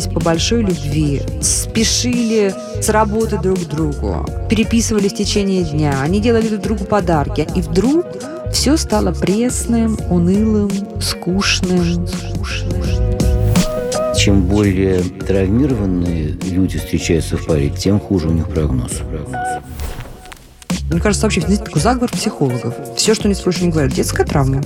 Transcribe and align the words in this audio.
Они 0.00 0.06
поженились 0.06 0.06
по 0.06 0.20
большой 0.20 0.62
любви, 0.62 1.22
спешили 1.42 2.54
с 2.80 2.88
работы 2.88 3.38
друг 3.38 3.58
к 3.60 3.64
другу, 3.64 4.26
переписывались 4.48 5.12
в 5.12 5.16
течение 5.16 5.62
дня, 5.64 6.00
они 6.02 6.20
делали 6.20 6.48
друг 6.48 6.62
другу 6.62 6.84
подарки. 6.84 7.46
И 7.54 7.60
вдруг 7.60 8.06
все 8.52 8.76
стало 8.76 9.12
пресным, 9.12 9.98
унылым, 10.08 10.70
скучным. 11.00 12.06
Чем 14.16 14.42
более 14.42 15.02
травмированные 15.02 16.38
люди 16.50 16.78
встречаются 16.78 17.36
в 17.36 17.46
паре, 17.46 17.70
тем 17.70 18.00
хуже 18.00 18.28
у 18.28 18.32
них 18.32 18.48
прогноз. 18.48 18.92
Мне 20.90 21.00
кажется, 21.00 21.26
вообще, 21.26 21.40
знаете, 21.40 21.64
такой 21.64 21.80
заговор 21.80 22.10
психологов. 22.10 22.74
Все, 22.96 23.14
что 23.14 23.26
они 23.26 23.34
спрашивают, 23.34 23.62
они 23.62 23.72
говорят, 23.72 23.92
детская 23.92 24.24
травма. 24.24 24.62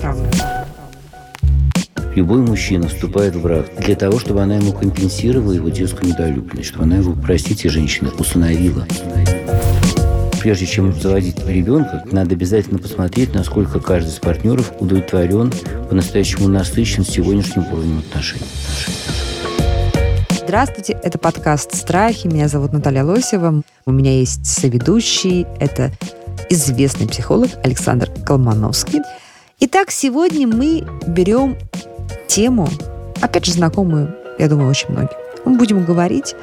Любой 2.14 2.42
мужчина 2.42 2.86
вступает 2.86 3.34
в 3.34 3.42
брак 3.42 3.66
для 3.76 3.96
того, 3.96 4.20
чтобы 4.20 4.40
она 4.40 4.54
ему 4.56 4.72
компенсировала 4.72 5.52
его 5.52 5.68
детскую 5.68 6.12
недолюбленность, 6.12 6.68
чтобы 6.68 6.84
она 6.84 6.98
его, 6.98 7.12
простите, 7.12 7.68
женщина, 7.68 8.12
усыновила. 8.16 8.86
Прежде 10.40 10.66
чем 10.66 10.92
заводить 10.92 11.44
ребенка, 11.44 12.04
надо 12.12 12.36
обязательно 12.36 12.78
посмотреть, 12.78 13.34
насколько 13.34 13.80
каждый 13.80 14.10
из 14.10 14.20
партнеров 14.20 14.72
удовлетворен, 14.78 15.52
по-настоящему 15.88 16.46
насыщен 16.46 17.04
сегодняшним 17.04 17.66
уровнем 17.72 17.98
отношений. 17.98 18.46
Здравствуйте, 20.30 20.96
это 21.02 21.18
подкаст 21.18 21.74
«Страхи». 21.74 22.28
Меня 22.28 22.46
зовут 22.46 22.72
Наталья 22.72 23.02
Лосева. 23.02 23.62
У 23.86 23.90
меня 23.90 24.12
есть 24.20 24.46
соведущий. 24.46 25.46
Это 25.58 25.90
известный 26.48 27.08
психолог 27.08 27.50
Александр 27.64 28.08
Колмановский. 28.24 29.00
Итак, 29.58 29.90
сегодня 29.90 30.46
мы 30.46 30.84
берем 31.08 31.56
тему, 32.28 32.68
опять 33.20 33.44
же, 33.44 33.52
знакомую, 33.52 34.14
я 34.38 34.48
думаю, 34.48 34.70
очень 34.70 34.90
многим. 34.90 35.16
Мы 35.44 35.56
будем 35.56 35.84
говорить 35.84 36.34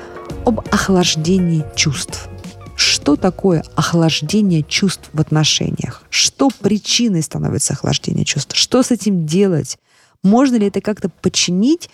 об 0.46 0.60
охлаждении 0.72 1.66
чувств. 1.76 2.30
Что 2.76 3.16
такое 3.16 3.64
охлаждение 3.76 4.64
чувств 4.64 5.10
в 5.14 5.22
отношениях? 5.22 6.04
Что 6.10 6.50
причиной 6.50 7.22
становится 7.22 7.74
охлаждение 7.74 8.26
чувств? 8.26 8.56
Что 8.56 8.82
с 8.82 8.92
этим 8.92 9.26
делать? 9.26 9.78
Можно 10.24 10.56
ли 10.56 10.68
это 10.68 10.82
как-то 10.82 11.10
починить? 11.10 11.90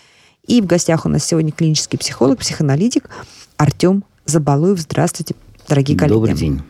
И 0.46 0.62
в 0.62 0.66
гостях 0.66 1.06
у 1.06 1.10
нас 1.10 1.26
сегодня 1.26 1.52
клинический 1.52 2.00
психолог, 2.00 2.40
психоаналитик 2.40 3.10
Артем 3.58 4.04
Забалуев. 4.26 4.80
Здравствуйте, 4.80 5.36
дорогие 5.68 5.98
коллеги. 5.98 6.14
Добрый 6.14 6.36
день. 6.36 6.62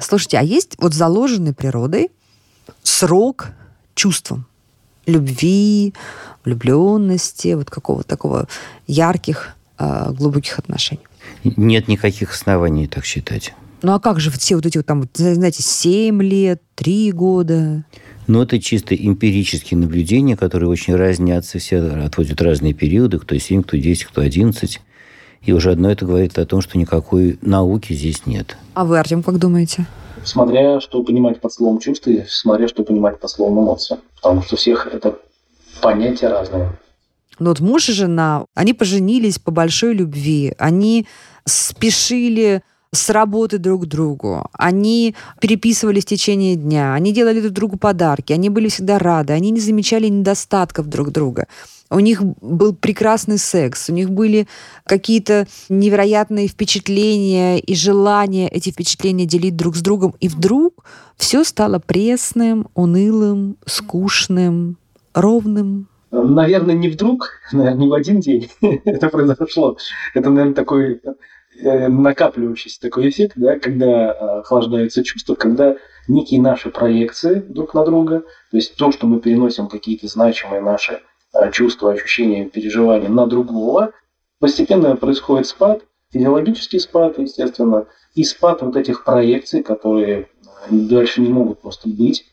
Слушайте, 0.00 0.38
а 0.38 0.42
есть 0.42 0.76
вот 0.78 0.94
заложенный 0.94 1.52
природой 1.54 2.10
срок 2.82 3.48
чувствам? 3.94 4.46
Любви, 5.10 5.94
влюбленности, 6.44 7.54
вот 7.54 7.70
какого-то 7.70 8.08
такого 8.08 8.48
ярких, 8.86 9.56
э, 9.78 10.12
глубоких 10.12 10.58
отношений? 10.58 11.02
Нет 11.44 11.88
никаких 11.88 12.32
оснований 12.32 12.86
так 12.86 13.04
считать. 13.04 13.54
Ну 13.82 13.92
а 13.92 14.00
как 14.00 14.20
же 14.20 14.30
все 14.30 14.56
вот 14.56 14.66
эти 14.66 14.76
вот 14.76 14.86
там, 14.86 15.08
знаете, 15.14 15.62
7 15.62 16.22
лет, 16.22 16.60
3 16.74 17.12
года? 17.12 17.84
Но 18.26 18.42
это 18.42 18.60
чисто 18.60 18.94
эмпирические 18.94 19.78
наблюдения, 19.78 20.36
которые 20.36 20.68
очень 20.68 20.94
разнятся, 20.94 21.58
все 21.58 21.78
отводят 21.78 22.40
разные 22.42 22.74
периоды, 22.74 23.18
кто 23.18 23.36
7, 23.36 23.62
кто 23.62 23.76
10, 23.76 24.04
кто 24.04 24.20
11. 24.20 24.80
И 25.42 25.52
уже 25.52 25.72
одно 25.72 25.90
это 25.90 26.04
говорит 26.04 26.38
о 26.38 26.44
том, 26.44 26.60
что 26.60 26.78
никакой 26.78 27.38
науки 27.40 27.94
здесь 27.94 28.26
нет. 28.26 28.56
А 28.74 28.84
вы, 28.84 28.98
Артем, 28.98 29.22
как 29.22 29.38
думаете? 29.38 29.86
Смотря 30.24 30.80
что 30.80 31.02
понимать 31.02 31.40
под 31.40 31.52
словом 31.52 31.78
чувства, 31.78 32.10
и 32.10 32.24
смотря 32.26 32.68
что 32.68 32.84
понимать 32.84 33.18
под 33.20 33.30
словом 33.30 33.64
эмоция. 33.64 33.98
Потому 34.16 34.42
что 34.42 34.54
у 34.54 34.58
всех 34.58 34.86
это 34.86 35.18
понятия 35.80 36.28
разные. 36.28 36.72
Ну 37.38 37.48
вот 37.48 37.60
муж 37.60 37.88
и 37.88 37.92
жена, 37.92 38.44
они 38.54 38.74
поженились 38.74 39.38
по 39.38 39.50
большой 39.50 39.94
любви, 39.94 40.54
они 40.58 41.06
спешили 41.46 42.62
с 42.92 43.08
работы 43.10 43.58
друг 43.58 43.84
к 43.84 43.86
другу. 43.86 44.46
Они 44.52 45.14
переписывались 45.40 46.04
в 46.04 46.08
течение 46.08 46.56
дня, 46.56 46.94
они 46.94 47.12
делали 47.12 47.40
друг 47.40 47.52
другу 47.52 47.76
подарки, 47.76 48.32
они 48.32 48.50
были 48.50 48.68
всегда 48.68 48.98
рады, 48.98 49.32
они 49.32 49.50
не 49.50 49.60
замечали 49.60 50.08
недостатков 50.08 50.88
друг 50.88 51.12
друга. 51.12 51.46
У 51.88 52.00
них 52.00 52.22
был 52.22 52.74
прекрасный 52.74 53.38
секс, 53.38 53.90
у 53.90 53.92
них 53.92 54.10
были 54.10 54.46
какие-то 54.84 55.46
невероятные 55.68 56.48
впечатления 56.48 57.58
и 57.58 57.74
желание 57.74 58.48
эти 58.48 58.70
впечатления 58.70 59.26
делить 59.26 59.56
друг 59.56 59.76
с 59.76 59.82
другом. 59.82 60.14
И 60.20 60.28
вдруг 60.28 60.84
все 61.16 61.44
стало 61.44 61.78
пресным, 61.78 62.68
унылым, 62.74 63.56
скучным, 63.66 64.78
ровным. 65.14 65.88
Наверное, 66.12 66.74
не 66.74 66.88
вдруг, 66.88 67.30
наверное, 67.52 67.80
не 67.80 67.88
в 67.88 67.92
один 67.92 68.18
день 68.18 68.50
это 68.84 69.08
произошло. 69.08 69.76
Это, 70.14 70.30
наверное, 70.30 70.54
такой 70.54 71.00
накапливающийся 71.62 72.80
такой 72.80 73.08
эффект, 73.08 73.32
да, 73.36 73.58
когда 73.58 73.86
э, 73.86 74.40
охлаждаются 74.40 75.04
чувства, 75.04 75.34
когда 75.34 75.76
некие 76.08 76.40
наши 76.40 76.70
проекции 76.70 77.40
друг 77.40 77.74
на 77.74 77.84
друга, 77.84 78.20
то 78.50 78.56
есть 78.56 78.76
то, 78.76 78.92
что 78.92 79.06
мы 79.06 79.20
переносим 79.20 79.68
какие-то 79.68 80.06
значимые 80.08 80.60
наши 80.60 81.00
э, 81.34 81.50
чувства, 81.52 81.92
ощущения, 81.92 82.46
переживания 82.46 83.08
на 83.08 83.26
другого, 83.26 83.92
постепенно 84.38 84.96
происходит 84.96 85.46
спад, 85.46 85.82
физиологический 86.12 86.80
спад, 86.80 87.18
естественно, 87.18 87.86
и 88.14 88.24
спад 88.24 88.62
вот 88.62 88.76
этих 88.76 89.04
проекций, 89.04 89.62
которые 89.62 90.28
дальше 90.70 91.20
не 91.20 91.28
могут 91.28 91.60
просто 91.60 91.88
быть, 91.88 92.26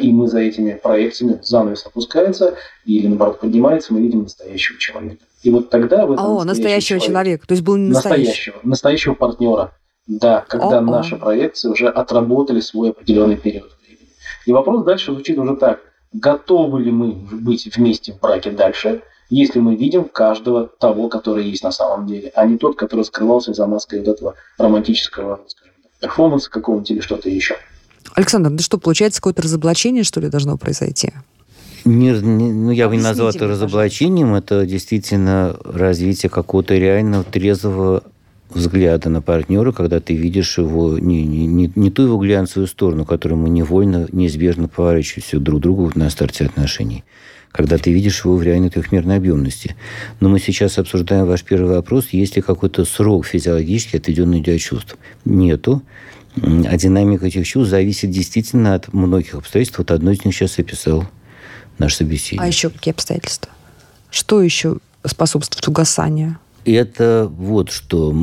и 0.00 0.12
мы 0.12 0.28
за 0.28 0.38
этими 0.38 0.74
проекциями 0.74 1.40
занавес 1.42 1.84
опускается 1.84 2.56
или 2.84 3.08
наоборот 3.08 3.40
поднимается, 3.40 3.92
мы 3.92 4.02
видим 4.02 4.22
настоящего 4.22 4.78
человека. 4.78 5.24
И 5.44 5.50
вот 5.50 5.68
тогда... 5.68 6.06
В 6.06 6.12
этом 6.12 6.24
О, 6.24 6.44
настоящего 6.44 6.98
человека. 6.98 7.46
То 7.46 7.52
есть 7.52 7.62
был 7.62 7.76
не 7.76 7.90
настоящий. 7.90 8.24
Настоящего, 8.24 8.56
настоящего 8.62 9.14
партнера. 9.14 9.72
Да, 10.06 10.44
когда 10.48 10.78
О-о. 10.78 10.80
наши 10.80 11.16
проекции 11.16 11.68
уже 11.68 11.88
отработали 11.88 12.60
свой 12.60 12.90
определенный 12.90 13.36
период 13.36 13.70
времени. 13.86 14.08
И 14.46 14.52
вопрос 14.52 14.84
дальше 14.84 15.12
звучит 15.12 15.38
уже 15.38 15.56
так. 15.56 15.80
Готовы 16.12 16.82
ли 16.82 16.90
мы 16.90 17.12
быть 17.12 17.68
вместе 17.76 18.12
в 18.12 18.20
браке 18.20 18.50
дальше, 18.50 19.02
если 19.28 19.58
мы 19.58 19.76
видим 19.76 20.04
каждого 20.04 20.66
того, 20.66 21.08
который 21.08 21.44
есть 21.46 21.62
на 21.62 21.72
самом 21.72 22.06
деле, 22.06 22.32
а 22.34 22.46
не 22.46 22.56
тот, 22.56 22.76
который 22.76 23.04
скрывался 23.04 23.52
за 23.52 23.66
маской 23.66 23.98
вот 23.98 24.08
этого 24.08 24.34
романтического 24.58 25.40
скажем, 25.46 25.74
перформанса 26.00 26.50
какого-нибудь 26.50 26.90
или 26.90 27.00
что-то 27.00 27.28
еще. 27.28 27.56
Александр, 28.14 28.50
ну 28.50 28.58
что, 28.60 28.78
получается, 28.78 29.20
какое-то 29.20 29.42
разоблачение, 29.42 30.04
что 30.04 30.20
ли, 30.20 30.28
должно 30.28 30.56
произойти? 30.56 31.12
Не, 31.84 32.12
не, 32.12 32.52
ну, 32.52 32.70
я 32.70 32.88
бы 32.88 32.96
не 32.96 33.02
назвал 33.02 33.30
это 33.30 33.46
разоблачением, 33.46 34.34
это 34.34 34.64
действительно 34.64 35.56
развитие 35.64 36.30
какого-то 36.30 36.74
реального 36.74 37.24
трезвого 37.24 38.02
взгляда 38.50 39.10
на 39.10 39.20
партнера, 39.20 39.72
когда 39.72 40.00
ты 40.00 40.14
видишь 40.14 40.58
его 40.58 40.98
не, 40.98 41.24
не, 41.24 41.46
не, 41.46 41.72
не 41.74 41.90
ту 41.90 42.04
его 42.04 42.16
глянцевую 42.18 42.68
сторону, 42.68 43.04
которую 43.04 43.38
мы 43.38 43.50
невольно, 43.50 44.06
неизбежно 44.12 44.68
поворачиваемся 44.68 45.40
друг 45.40 45.60
к 45.60 45.62
другу 45.62 45.92
на 45.94 46.08
старте 46.10 46.46
отношений 46.46 47.04
когда 47.54 47.78
ты 47.78 47.92
видишь 47.92 48.24
его 48.24 48.34
в 48.34 48.42
реальной 48.42 48.68
трехмерной 48.68 49.16
объемности. 49.16 49.76
Но 50.18 50.28
мы 50.28 50.40
сейчас 50.40 50.76
обсуждаем 50.76 51.24
ваш 51.24 51.44
первый 51.44 51.76
вопрос, 51.76 52.08
есть 52.10 52.34
ли 52.34 52.42
какой-то 52.42 52.84
срок 52.84 53.26
физиологически 53.26 53.96
отведенный 53.96 54.40
для 54.40 54.58
чувств. 54.58 54.96
Нету. 55.24 55.80
А 56.42 56.76
динамика 56.76 57.26
этих 57.26 57.46
чувств 57.46 57.70
зависит 57.70 58.10
действительно 58.10 58.74
от 58.74 58.92
многих 58.92 59.34
обстоятельств. 59.34 59.78
Вот 59.78 59.92
одно 59.92 60.10
из 60.10 60.24
них 60.24 60.34
сейчас 60.34 60.58
описал 60.58 61.06
наш 61.78 61.96
собеседник. 61.96 62.42
А 62.42 62.46
еще 62.46 62.70
какие 62.70 62.92
обстоятельства? 62.92 63.50
Что 64.10 64.42
еще 64.42 64.76
способствует 65.04 65.66
угасанию? 65.66 66.38
Это 66.64 67.30
вот 67.30 67.70
что. 67.70 68.14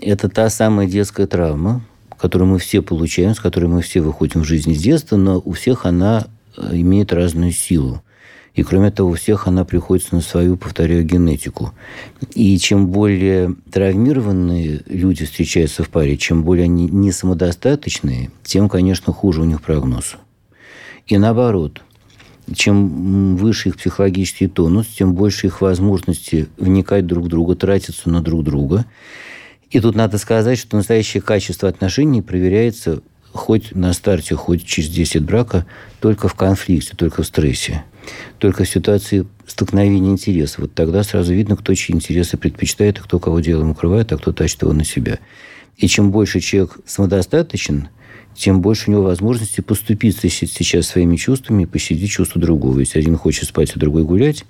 Это 0.00 0.28
та 0.28 0.48
самая 0.48 0.86
детская 0.86 1.26
травма, 1.26 1.82
которую 2.18 2.48
мы 2.48 2.58
все 2.58 2.80
получаем, 2.80 3.34
с 3.34 3.40
которой 3.40 3.66
мы 3.66 3.82
все 3.82 4.00
выходим 4.00 4.42
в 4.42 4.46
жизнь 4.46 4.74
с 4.74 4.78
детства, 4.78 5.16
но 5.16 5.42
у 5.44 5.52
всех 5.52 5.84
она 5.84 6.26
э, 6.56 6.70
имеет 6.72 7.12
разную 7.12 7.52
силу. 7.52 8.02
И 8.54 8.62
кроме 8.62 8.90
того, 8.90 9.10
у 9.10 9.14
всех 9.14 9.46
она 9.46 9.66
приходится 9.66 10.14
на 10.14 10.22
свою, 10.22 10.56
повторяю, 10.56 11.04
генетику. 11.04 11.72
И 12.34 12.56
чем 12.58 12.86
более 12.86 13.54
травмированные 13.70 14.80
люди 14.86 15.26
встречаются 15.26 15.84
в 15.84 15.90
паре, 15.90 16.16
чем 16.16 16.42
более 16.42 16.64
они 16.64 16.88
не 16.88 17.12
самодостаточные, 17.12 18.30
тем, 18.42 18.70
конечно, 18.70 19.12
хуже 19.12 19.42
у 19.42 19.44
них 19.44 19.60
прогноз. 19.60 20.16
И 21.06 21.18
наоборот, 21.18 21.82
чем 22.54 23.36
выше 23.36 23.70
их 23.70 23.76
психологический 23.76 24.46
тонус, 24.46 24.86
тем 24.86 25.14
больше 25.14 25.48
их 25.48 25.60
возможности 25.60 26.48
вникать 26.56 27.06
друг 27.06 27.26
в 27.26 27.28
друга, 27.28 27.54
тратиться 27.56 28.08
на 28.08 28.22
друг 28.22 28.44
друга. 28.44 28.86
И 29.70 29.80
тут 29.80 29.96
надо 29.96 30.18
сказать, 30.18 30.58
что 30.58 30.76
настоящее 30.76 31.22
качество 31.22 31.68
отношений 31.68 32.22
проверяется 32.22 33.02
хоть 33.32 33.74
на 33.74 33.92
старте, 33.92 34.34
хоть 34.34 34.64
через 34.64 34.88
10 34.88 35.22
брака, 35.22 35.66
только 36.00 36.28
в 36.28 36.34
конфликте, 36.34 36.94
только 36.96 37.22
в 37.22 37.26
стрессе. 37.26 37.84
Только 38.38 38.64
в 38.64 38.68
ситуации 38.68 39.26
столкновения 39.46 40.10
интересов. 40.10 40.60
Вот 40.60 40.74
тогда 40.74 41.02
сразу 41.02 41.34
видно, 41.34 41.56
кто 41.56 41.74
чьи 41.74 41.94
интересы 41.94 42.36
предпочитает, 42.36 42.98
а 42.98 43.02
кто 43.02 43.18
кого 43.18 43.40
делом 43.40 43.70
укрывает, 43.70 44.12
а 44.12 44.16
кто 44.16 44.32
тащит 44.32 44.62
его 44.62 44.72
на 44.72 44.84
себя. 44.84 45.18
И 45.76 45.88
чем 45.88 46.10
больше 46.10 46.40
человек 46.40 46.78
самодостаточен, 46.86 47.88
тем 48.36 48.60
больше 48.60 48.88
у 48.88 48.92
него 48.92 49.02
возможности 49.02 49.60
поступиться 49.60 50.28
сейчас 50.28 50.86
своими 50.86 51.16
чувствами 51.16 51.64
и 51.64 51.66
пощадить 51.66 52.10
чувство 52.10 52.40
другого. 52.40 52.78
Если 52.80 52.98
один 52.98 53.16
хочет 53.16 53.48
спать, 53.48 53.72
а 53.74 53.80
другой 53.80 54.04
гулять, 54.04 54.44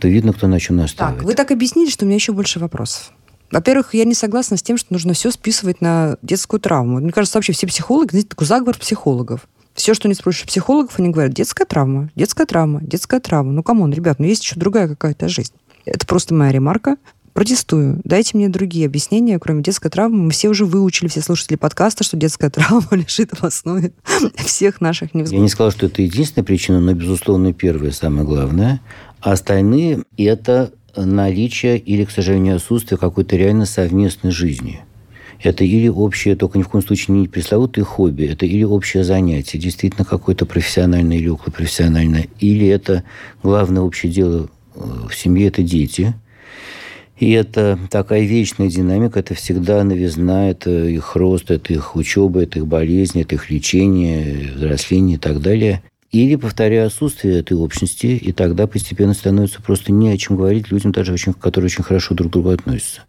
то 0.00 0.08
видно, 0.08 0.32
кто 0.32 0.46
на 0.46 0.60
чем 0.60 0.76
настаивает. 0.76 1.18
Так, 1.18 1.26
вы 1.26 1.34
так 1.34 1.50
объяснили, 1.50 1.90
что 1.90 2.04
у 2.04 2.06
меня 2.06 2.16
еще 2.16 2.32
больше 2.32 2.58
вопросов. 2.58 3.12
Во-первых, 3.50 3.94
я 3.94 4.04
не 4.04 4.14
согласна 4.14 4.56
с 4.56 4.62
тем, 4.62 4.76
что 4.76 4.92
нужно 4.92 5.12
все 5.12 5.30
списывать 5.30 5.80
на 5.80 6.16
детскую 6.22 6.60
травму. 6.60 6.98
Мне 6.98 7.12
кажется, 7.12 7.38
вообще 7.38 7.52
все 7.52 7.66
психологи, 7.66 8.10
знаете, 8.10 8.28
такой 8.28 8.46
заговор 8.46 8.76
психологов. 8.78 9.46
Все, 9.74 9.94
что 9.94 10.08
не 10.08 10.14
спросишь 10.14 10.44
психологов, 10.44 10.98
они 10.98 11.10
говорят, 11.10 11.32
детская 11.32 11.64
травма, 11.64 12.10
детская 12.14 12.46
травма, 12.46 12.80
детская 12.82 13.20
травма. 13.20 13.52
Ну, 13.52 13.62
come 13.62 13.79
on, 13.79 13.92
ребят, 13.92 14.18
ну 14.18 14.26
есть 14.26 14.42
еще 14.42 14.56
другая 14.58 14.88
какая-то 14.88 15.28
жизнь. 15.28 15.54
Это 15.84 16.06
просто 16.06 16.34
моя 16.34 16.52
ремарка. 16.52 16.96
Протестую. 17.34 18.00
Дайте 18.04 18.36
мне 18.36 18.48
другие 18.48 18.86
объяснения, 18.86 19.40
кроме 19.40 19.60
детской 19.60 19.90
травмы. 19.90 20.18
Мы 20.18 20.30
все 20.30 20.48
уже 20.48 20.64
выучили, 20.64 21.08
все 21.08 21.20
слушатели 21.20 21.56
подкаста, 21.56 22.04
что 22.04 22.16
детская 22.16 22.48
травма 22.48 22.86
лежит 22.92 23.32
в 23.32 23.42
основе 23.42 23.90
всех 24.36 24.80
наших 24.80 25.14
невзгод. 25.14 25.36
Я 25.36 25.42
не 25.42 25.48
сказал, 25.48 25.72
что 25.72 25.86
это 25.86 26.00
единственная 26.00 26.44
причина, 26.44 26.80
но, 26.80 26.94
безусловно, 26.94 27.52
первая, 27.52 27.90
самое 27.90 28.24
главное. 28.24 28.80
А 29.20 29.32
остальные– 29.32 30.04
это 30.16 30.72
наличие 30.96 31.76
или, 31.76 32.04
к 32.04 32.12
сожалению, 32.12 32.54
отсутствие 32.54 32.98
какой-то 32.98 33.34
реально 33.34 33.66
совместной 33.66 34.30
жизни. 34.30 34.82
Это 35.42 35.64
или 35.64 35.88
общее, 35.88 36.36
только 36.36 36.56
ни 36.56 36.62
в 36.62 36.68
коем 36.68 36.86
случае 36.86 37.18
не 37.18 37.26
пресловутое 37.26 37.84
хобби, 37.84 38.26
это 38.26 38.46
или 38.46 38.62
общее 38.62 39.02
занятие, 39.02 39.58
действительно 39.58 40.04
какое-то 40.04 40.46
профессиональное 40.46 41.16
или 41.16 41.26
околопрофессиональное, 41.26 42.28
или 42.38 42.68
это 42.68 43.02
главное 43.42 43.82
общее 43.82 44.12
дело 44.12 44.48
э, 44.76 44.80
в 45.10 45.14
семье– 45.16 45.46
это 45.48 45.64
дети– 45.64 46.14
и 47.18 47.30
это 47.30 47.78
такая 47.90 48.22
вечная 48.22 48.68
динамика, 48.68 49.20
это 49.20 49.34
всегда 49.34 49.84
новизна, 49.84 50.50
это 50.50 50.70
их 50.70 51.14
рост, 51.14 51.50
это 51.50 51.72
их 51.72 51.94
учеба, 51.94 52.42
это 52.42 52.58
их 52.58 52.66
болезнь, 52.66 53.20
это 53.20 53.36
их 53.36 53.50
лечение, 53.50 54.50
взросление 54.54 55.16
и 55.16 55.20
так 55.20 55.40
далее. 55.40 55.82
Или, 56.10 56.36
повторяю, 56.36 56.88
отсутствие 56.88 57.40
этой 57.40 57.56
общности, 57.56 58.06
и 58.06 58.32
тогда 58.32 58.66
постепенно 58.66 59.14
становится 59.14 59.62
просто 59.62 59.92
не 59.92 60.10
о 60.10 60.16
чем 60.16 60.36
говорить 60.36 60.70
людям, 60.70 60.92
даже 60.92 61.12
очень, 61.12 61.34
которые 61.34 61.66
очень 61.66 61.84
хорошо 61.84 62.14
друг 62.14 62.30
к 62.30 62.32
другу 62.32 62.50
относятся. 62.50 63.02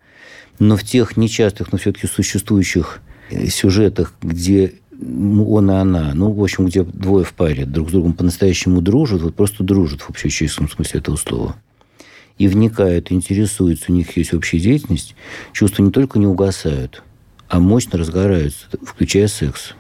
Но 0.60 0.78
в 0.78 0.84
тех 0.84 1.18
нечастых, 1.18 1.72
но 1.72 1.78
все-таки 1.78 2.08
существующих 2.08 3.02
сюжетах, 3.50 4.14
где 4.22 4.74
он 5.02 5.72
и 5.72 5.74
она, 5.74 6.14
ну, 6.14 6.32
в 6.32 6.42
общем, 6.42 6.68
где 6.68 6.84
двое 6.84 7.26
в 7.26 7.34
паре 7.34 7.66
друг 7.66 7.90
с 7.90 7.92
другом 7.92 8.14
по-настоящему 8.14 8.82
дружат, 8.82 9.22
вот 9.22 9.36
просто 9.36 9.64
дружат 9.64 10.02
в 10.02 10.10
общечеловеческом 10.10 10.70
смысле 10.70 11.00
этого 11.00 11.16
слова– 11.16 11.56
и 12.38 12.48
вникают, 12.48 13.12
интересуются, 13.12 13.92
у 13.92 13.96
них 13.96 14.18
есть 14.18 14.34
общая 14.34 14.60
деятельность, 14.60 15.16
чувства 15.54 15.84
не 15.84 15.92
только 15.92 16.20
не 16.20 16.28
угасают, 16.28 17.04
а 17.48 17.60
мощно 17.60 17.98
разгораются, 17.98 18.68
включая 18.84 19.28
секс, 19.28 19.74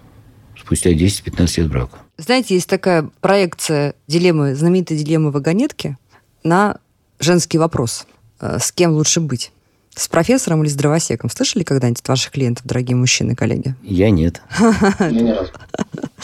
спустя 0.59 0.91
10-15 0.91 1.61
лет 1.61 1.69
брака. 1.69 1.97
Знаете, 2.17 2.55
есть 2.55 2.69
такая 2.69 3.09
проекция 3.19 3.93
дилеммы, 4.07 4.55
знаменитой 4.55 4.97
дилеммы 4.97 5.31
вагонетки 5.31 5.97
на 6.43 6.77
женский 7.19 7.57
вопрос. 7.57 8.07
Э, 8.39 8.57
с 8.59 8.71
кем 8.71 8.93
лучше 8.93 9.19
быть? 9.19 9.51
С 9.93 10.07
профессором 10.07 10.63
или 10.63 10.69
с 10.69 10.75
дровосеком? 10.75 11.29
Слышали 11.29 11.63
когда-нибудь 11.63 12.01
от 12.01 12.07
ваших 12.07 12.31
клиентов, 12.31 12.65
дорогие 12.65 12.95
мужчины 12.95 13.31
и 13.31 13.35
коллеги? 13.35 13.75
Я 13.83 14.09
нет. 14.09 14.41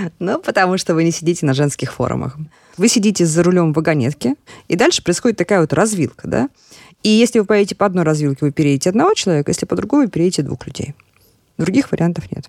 Ну, 0.18 0.40
потому 0.40 0.78
что 0.78 0.94
вы 0.94 1.04
не 1.04 1.10
сидите 1.10 1.46
на 1.46 1.54
женских 1.54 1.92
форумах. 1.92 2.36
Вы 2.76 2.88
сидите 2.88 3.26
за 3.26 3.42
рулем 3.42 3.72
вагонетки, 3.72 4.34
и 4.68 4.76
дальше 4.76 5.02
происходит 5.02 5.38
такая 5.38 5.60
вот 5.60 5.72
развилка, 5.72 6.28
да? 6.28 6.48
И 7.02 7.08
если 7.08 7.38
вы 7.38 7.44
поедете 7.46 7.76
по 7.76 7.86
одной 7.86 8.04
развилке, 8.04 8.44
вы 8.44 8.52
переедете 8.52 8.90
одного 8.90 9.14
человека, 9.14 9.50
если 9.50 9.66
по 9.66 9.76
другой, 9.76 10.04
вы 10.04 10.10
переедете 10.10 10.42
двух 10.42 10.66
людей. 10.66 10.94
Других 11.56 11.90
вариантов 11.90 12.30
нет. 12.30 12.48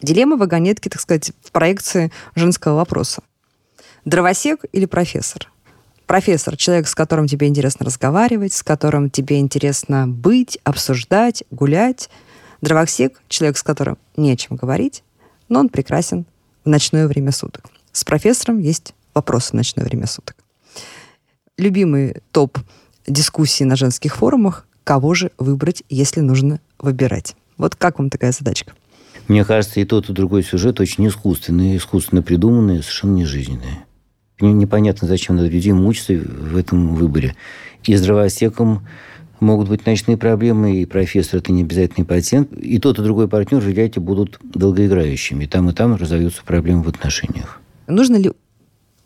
Дилемма 0.00 0.36
вагонетки, 0.36 0.88
так 0.88 1.00
сказать, 1.00 1.32
в 1.42 1.50
проекции 1.50 2.12
женского 2.34 2.76
вопроса. 2.76 3.22
Дровосек 4.04 4.64
или 4.72 4.86
профессор? 4.86 5.50
профессор, 6.08 6.56
человек, 6.56 6.88
с 6.88 6.94
которым 6.94 7.28
тебе 7.28 7.46
интересно 7.46 7.84
разговаривать, 7.86 8.54
с 8.54 8.64
которым 8.64 9.10
тебе 9.10 9.38
интересно 9.38 10.08
быть, 10.08 10.58
обсуждать, 10.64 11.44
гулять. 11.50 12.08
Дровосек, 12.62 13.20
человек, 13.28 13.58
с 13.58 13.62
которым 13.62 13.98
не 14.16 14.32
о 14.32 14.36
чем 14.36 14.56
говорить, 14.56 15.04
но 15.48 15.60
он 15.60 15.68
прекрасен 15.68 16.26
ночное 16.68 17.08
время 17.08 17.32
суток. 17.32 17.66
С 17.92 18.04
профессором 18.04 18.58
есть 18.58 18.94
вопросы 19.14 19.50
в 19.50 19.54
ночное 19.54 19.84
время 19.84 20.06
суток. 20.06 20.36
Любимый 21.56 22.16
топ 22.30 22.58
дискуссии 23.06 23.64
на 23.64 23.76
женских 23.76 24.16
форумах– 24.16 24.64
кого 24.88 25.12
же 25.12 25.32
выбрать, 25.36 25.82
если 25.90 26.20
нужно 26.20 26.60
выбирать. 26.78 27.36
Вот 27.58 27.76
как 27.76 27.98
вам 27.98 28.08
такая 28.08 28.32
задачка? 28.32 28.72
Мне 29.28 29.44
кажется, 29.44 29.80
и 29.80 29.84
тот, 29.84 30.08
и 30.08 30.14
другой 30.14 30.42
сюжет 30.42 30.80
очень 30.80 31.06
искусственный, 31.06 31.76
искусственно 31.76 32.22
придуманный, 32.22 32.82
совершенно 32.82 33.16
нежизненный. 33.16 33.80
Непонятно, 34.40 35.06
зачем 35.06 35.36
надо 35.36 35.48
людей 35.48 35.72
мучиться 35.72 36.14
в 36.14 36.56
этом 36.56 36.94
выборе. 36.94 37.36
И 37.84 37.94
с 37.94 38.00
дровосеком 38.00 38.88
могут 39.40 39.68
быть 39.68 39.86
ночные 39.86 40.16
проблемы, 40.16 40.80
и 40.80 40.86
профессор– 40.86 41.38
это 41.40 41.52
не 41.52 41.62
обязательный 41.62 42.04
пациент. 42.04 42.52
И 42.52 42.78
тот, 42.78 42.98
и 42.98 43.02
другой 43.02 43.28
партнер, 43.28 43.60
вероятно, 43.60 44.02
будут 44.02 44.38
долгоиграющими. 44.42 45.44
И 45.44 45.46
там, 45.46 45.68
и 45.70 45.72
там 45.72 45.94
разовьются 45.96 46.42
проблемы 46.44 46.82
в 46.82 46.88
отношениях. 46.88 47.60
Нужно 47.86 48.16
ли 48.16 48.32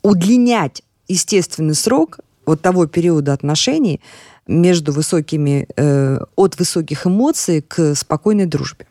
удлинять 0.01 0.83
естественный 1.07 1.75
срок 1.75 2.19
вот 2.45 2.61
того 2.61 2.87
периода 2.87 3.33
отношений 3.33 4.01
между 4.47 4.91
высокими, 4.91 5.67
э, 5.75 6.19
от 6.35 6.59
высоких 6.59 7.07
эмоций 7.07 7.61
к 7.61 7.95
спокойной 7.95 8.45
дружбе? 8.45 8.85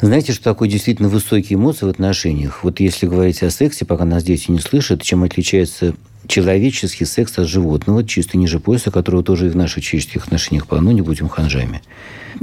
Знаете, 0.00 0.32
что 0.32 0.42
такое 0.42 0.68
действительно 0.68 1.08
высокие 1.08 1.56
эмоции 1.56 1.86
в 1.86 1.88
отношениях? 1.88 2.64
Вот 2.64 2.80
если 2.80 3.06
говорить 3.06 3.40
о 3.44 3.50
сексе, 3.50 3.84
пока 3.84 4.04
нас 4.04 4.24
дети 4.24 4.50
не 4.50 4.58
слышат, 4.58 5.00
чем 5.02 5.22
отличается 5.22 5.94
человеческий 6.26 7.04
секс 7.04 7.38
от 7.38 7.48
животного, 7.48 8.04
чисто 8.04 8.38
ниже 8.38 8.60
пояса, 8.60 8.90
которого 8.90 9.22
тоже 9.22 9.46
и 9.46 9.50
в 9.50 9.56
наших 9.56 9.82
человеческих 9.84 10.24
отношениях 10.24 10.66
полно, 10.66 10.92
не 10.92 11.02
будем 11.02 11.28
ханжами. 11.28 11.82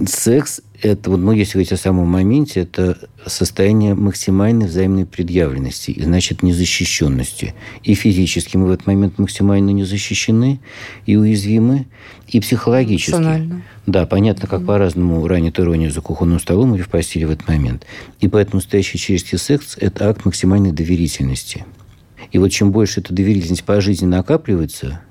Секс– 0.06 0.62
это, 0.82 1.10
вот, 1.10 1.18
ну, 1.18 1.32
если 1.32 1.54
говорить 1.54 1.72
о 1.72 1.78
самом 1.78 2.08
моменте, 2.08 2.62
это 2.62 2.98
состояние 3.26 3.96
максимальной 3.96 4.68
взаимной 4.68 5.06
предъявленности, 5.06 5.92
и, 5.92 6.04
значит, 6.04 6.44
незащищенности. 6.44 7.54
И 7.84 7.96
физически 7.96 8.56
мы 8.56 8.68
в 8.68 8.72
этот 8.72 8.88
момент 8.88 9.18
максимально 9.18 9.72
не 9.72 9.84
защищены 9.84 10.60
и 11.06 11.16
уязвимы, 11.16 11.88
и 12.28 12.40
психологически. 12.40 13.52
Да, 13.88 14.06
понятно, 14.06 14.48
как 14.48 14.62
mm-hmm. 14.62 14.66
по-разному 14.66 15.28
ранит 15.28 15.60
ирония 15.60 15.90
за 15.90 16.02
кухонным 16.02 16.40
столом 16.40 16.76
или 16.76 16.84
в 16.84 16.90
постели 16.90 17.26
в 17.26 17.32
этот 17.32 17.48
момент. 17.48 17.86
И 18.20 18.28
поэтому 18.28 18.58
настоящий 18.58 19.00
человеческий 19.00 19.38
секс– 19.38 19.76
это 19.80 20.08
акт 20.10 20.26
максимальной 20.26 20.72
доверительности. 20.72 21.66
И 22.32 22.38
вот 22.38 22.50
чем 22.50 22.72
больше 22.72 23.00
эта 23.02 23.14
доверительность 23.14 23.64
по 23.64 23.82
жизни 23.82 24.06
накапливается, 24.06 25.02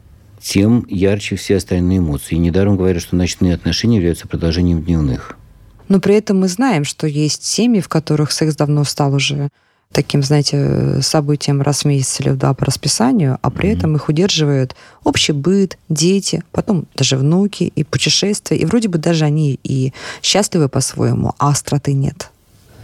тем 0.41 0.87
ярче 0.89 1.37
все 1.37 1.57
остальные 1.57 1.99
эмоции. 1.99 2.37
И 2.37 2.39
недаром 2.39 2.77
говорят, 2.77 3.03
что 3.03 3.17
ночные 3.17 3.55
отношения 3.55 3.97
являются 3.97 4.29
продолжением 4.29 4.83
дневных. 4.83 5.37
Но 5.89 6.01
при 6.01 6.17
этом 6.17 6.41
мы 6.41 6.49
знаем, 6.49 6.85
что 6.85 7.07
есть 7.07 7.45
семьи, 7.45 7.81
в 7.81 7.89
которых 7.89 8.31
секс 8.31 8.55
давно 8.55 8.85
стал 8.85 9.15
уже 9.15 9.49
таким, 9.91 10.23
знаете, 10.23 11.01
событием 11.01 11.63
раз 11.63 11.83
в 11.83 11.85
месяц 11.87 12.21
или 12.21 12.31
два 12.31 12.53
по 12.53 12.67
расписанию, 12.67 13.39
а 13.41 13.51
при 13.51 13.71
mm-hmm. 13.71 13.77
этом 13.79 13.97
их 13.97 14.09
удерживают 14.09 14.77
общий 15.03 15.33
быт, 15.33 15.79
дети, 15.89 16.45
потом 16.53 16.87
даже 16.95 17.17
внуки 17.17 17.73
и 17.75 17.85
путешествия. 17.85 18.59
И 18.59 18.67
вроде 18.67 18.89
бы 18.89 18.99
даже 18.99 19.25
они 19.25 19.59
и 19.65 19.95
счастливы 20.23 20.69
по-своему, 20.69 21.33
а 21.39 21.49
остроты 21.49 21.95
нет 21.95 22.31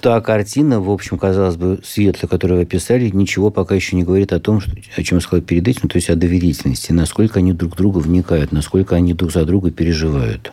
та 0.05 0.21
картина, 0.21 0.81
в 0.81 0.91
общем, 0.91 1.17
казалось 1.17 1.57
бы, 1.57 1.81
светлая, 1.83 2.29
которую 2.29 2.59
вы 2.59 2.65
описали, 2.65 3.09
ничего 3.09 3.51
пока 3.51 3.75
еще 3.75 3.97
не 3.97 4.03
говорит 4.03 4.35
о 4.35 4.39
том, 4.39 4.61
что, 4.61 4.71
о 4.99 5.03
чем 5.03 5.17
я 5.17 5.23
сказал 5.23 5.43
перед 5.43 5.67
этим, 5.67 5.89
то 5.89 5.97
есть 5.97 6.11
о 6.11 6.15
доверительности, 6.15 6.93
насколько 6.93 7.39
они 7.39 7.55
друг 7.55 7.75
друга 7.75 8.01
вникают, 8.01 8.53
насколько 8.53 8.97
они 8.97 9.15
друг 9.15 9.33
за 9.33 9.47
друга 9.47 9.71
переживают. 9.71 10.53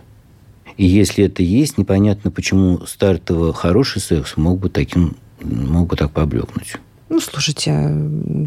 И 0.77 0.86
если 0.86 1.25
это 1.25 1.43
есть, 1.43 1.77
непонятно, 1.77 2.31
почему 2.31 2.86
стартово 2.86 3.51
хороший 3.51 4.01
секс 4.01 4.38
мог 4.38 4.58
бы 4.58 4.70
таким, 4.70 5.17
мог 5.41 5.89
бы 5.89 5.98
так 5.98 6.12
поблекнуть. 6.12 6.77
Ну, 7.10 7.20
слушайте, 7.20 7.93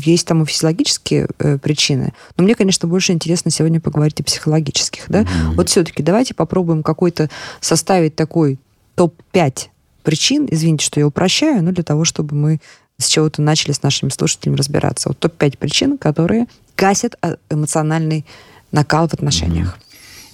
есть 0.06 0.26
там 0.26 0.42
и 0.42 0.46
физиологические 0.46 1.28
э, 1.38 1.58
причины. 1.58 2.14
Но 2.38 2.44
мне, 2.44 2.54
конечно, 2.54 2.88
больше 2.88 3.12
интересно 3.12 3.50
сегодня 3.50 3.78
поговорить 3.78 4.22
о 4.22 4.24
психологических. 4.24 5.04
Да? 5.08 5.24
Mm-hmm. 5.24 5.54
Вот 5.56 5.68
все-таки 5.68 6.02
давайте 6.02 6.32
попробуем 6.32 6.82
какой-то 6.82 7.28
составить 7.60 8.16
такой 8.16 8.58
топ-5 8.94 9.68
причин, 10.04 10.46
извините, 10.50 10.86
что 10.86 11.00
я 11.00 11.06
упрощаю, 11.06 11.64
но 11.64 11.72
для 11.72 11.82
того, 11.82 12.04
чтобы 12.04 12.36
мы 12.36 12.60
с 12.98 13.08
чего-то 13.08 13.42
начали 13.42 13.72
с 13.72 13.82
нашими 13.82 14.10
слушателями 14.10 14.56
разбираться. 14.56 15.08
Вот 15.08 15.18
топ-5 15.18 15.58
причин, 15.58 15.98
которые 15.98 16.46
гасят 16.76 17.16
а, 17.22 17.36
эмоциональный 17.50 18.24
накал 18.70 19.08
в 19.08 19.14
отношениях. 19.14 19.78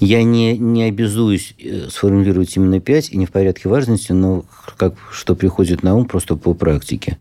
Я 0.01 0.23
не, 0.23 0.57
не 0.57 0.85
обязуюсь 0.85 1.55
э, 1.59 1.89
сформулировать 1.91 2.57
именно 2.57 2.81
пять, 2.81 3.11
и 3.11 3.19
не 3.19 3.27
в 3.27 3.31
порядке 3.31 3.69
важности, 3.69 4.13
но 4.13 4.47
как, 4.79 4.95
что 5.13 5.37
приходит 5.37 5.83
на 5.83 5.95
ум 5.95 6.07
просто 6.07 6.37
по 6.37 6.55
практике. 6.55 7.19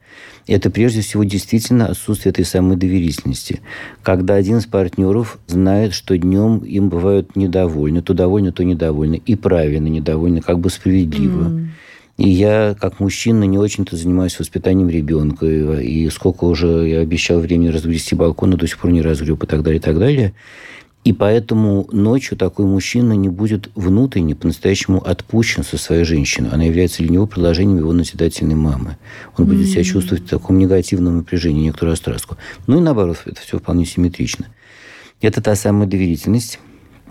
Это 0.47 0.69
прежде 0.69 1.01
всего 1.01 1.25
действительно 1.25 1.87
отсутствие 1.87 2.31
этой 2.31 2.45
самой 2.45 2.77
доверительности. 2.77 3.61
Когда 4.01 4.35
один 4.35 4.57
из 4.57 4.65
партнеров 4.65 5.39
знает, 5.47 5.93
что 5.93 6.17
днем 6.17 6.59
им 6.59 6.87
бывают 6.87 7.35
недовольны, 7.35 8.01
то 8.01 8.13
довольны, 8.13 8.53
то 8.53 8.63
недовольны, 8.63 9.21
и 9.25 9.35
правильно 9.35 9.87
недовольны, 9.87 10.39
как 10.39 10.59
бы 10.59 10.69
справедливо. 10.69 11.49
Mm. 11.49 11.67
И 12.19 12.27
я, 12.27 12.75
как 12.77 12.99
мужчина, 12.99 13.45
не 13.45 13.57
очень-то 13.57 13.95
занимаюсь 13.95 14.37
воспитанием 14.37 14.89
ребенка. 14.89 15.45
И 15.45 16.09
сколько 16.09 16.43
уже 16.43 16.85
я 16.85 16.99
обещал 16.99 17.39
времени 17.39 17.69
разгрести 17.69 18.13
балкон, 18.13 18.49
но 18.49 18.57
до 18.57 18.67
сих 18.67 18.77
пор 18.77 18.91
не 18.91 19.01
разгреб 19.01 19.41
и 19.41 19.47
так 19.47 19.63
далее, 19.63 19.79
и 19.79 19.81
так 19.81 19.97
далее. 19.97 20.33
И 21.05 21.13
поэтому 21.13 21.87
ночью 21.93 22.37
такой 22.37 22.65
мужчина 22.65 23.13
не 23.13 23.29
будет 23.29 23.69
внутренне 23.73 24.35
по-настоящему 24.35 25.01
отпущен 25.01 25.63
со 25.63 25.77
своей 25.77 26.03
женщиной. 26.03 26.49
Она 26.51 26.65
является 26.65 27.03
для 27.03 27.09
него 27.09 27.25
продолжением 27.25 27.77
его 27.77 27.93
назидательной 27.93 28.55
мамы. 28.55 28.97
Он 29.37 29.45
будет 29.45 29.67
mm-hmm. 29.67 29.71
себя 29.71 29.83
чувствовать 29.85 30.25
в 30.25 30.27
таком 30.27 30.57
негативном 30.57 31.19
напряжении, 31.19 31.63
некоторую 31.63 31.93
острастку. 31.93 32.35
Ну 32.67 32.79
и 32.79 32.81
наоборот, 32.81 33.19
это 33.27 33.39
все 33.39 33.59
вполне 33.59 33.85
симметрично. 33.85 34.47
Это 35.21 35.41
та 35.41 35.55
самая 35.55 35.87
доверительность. 35.87 36.59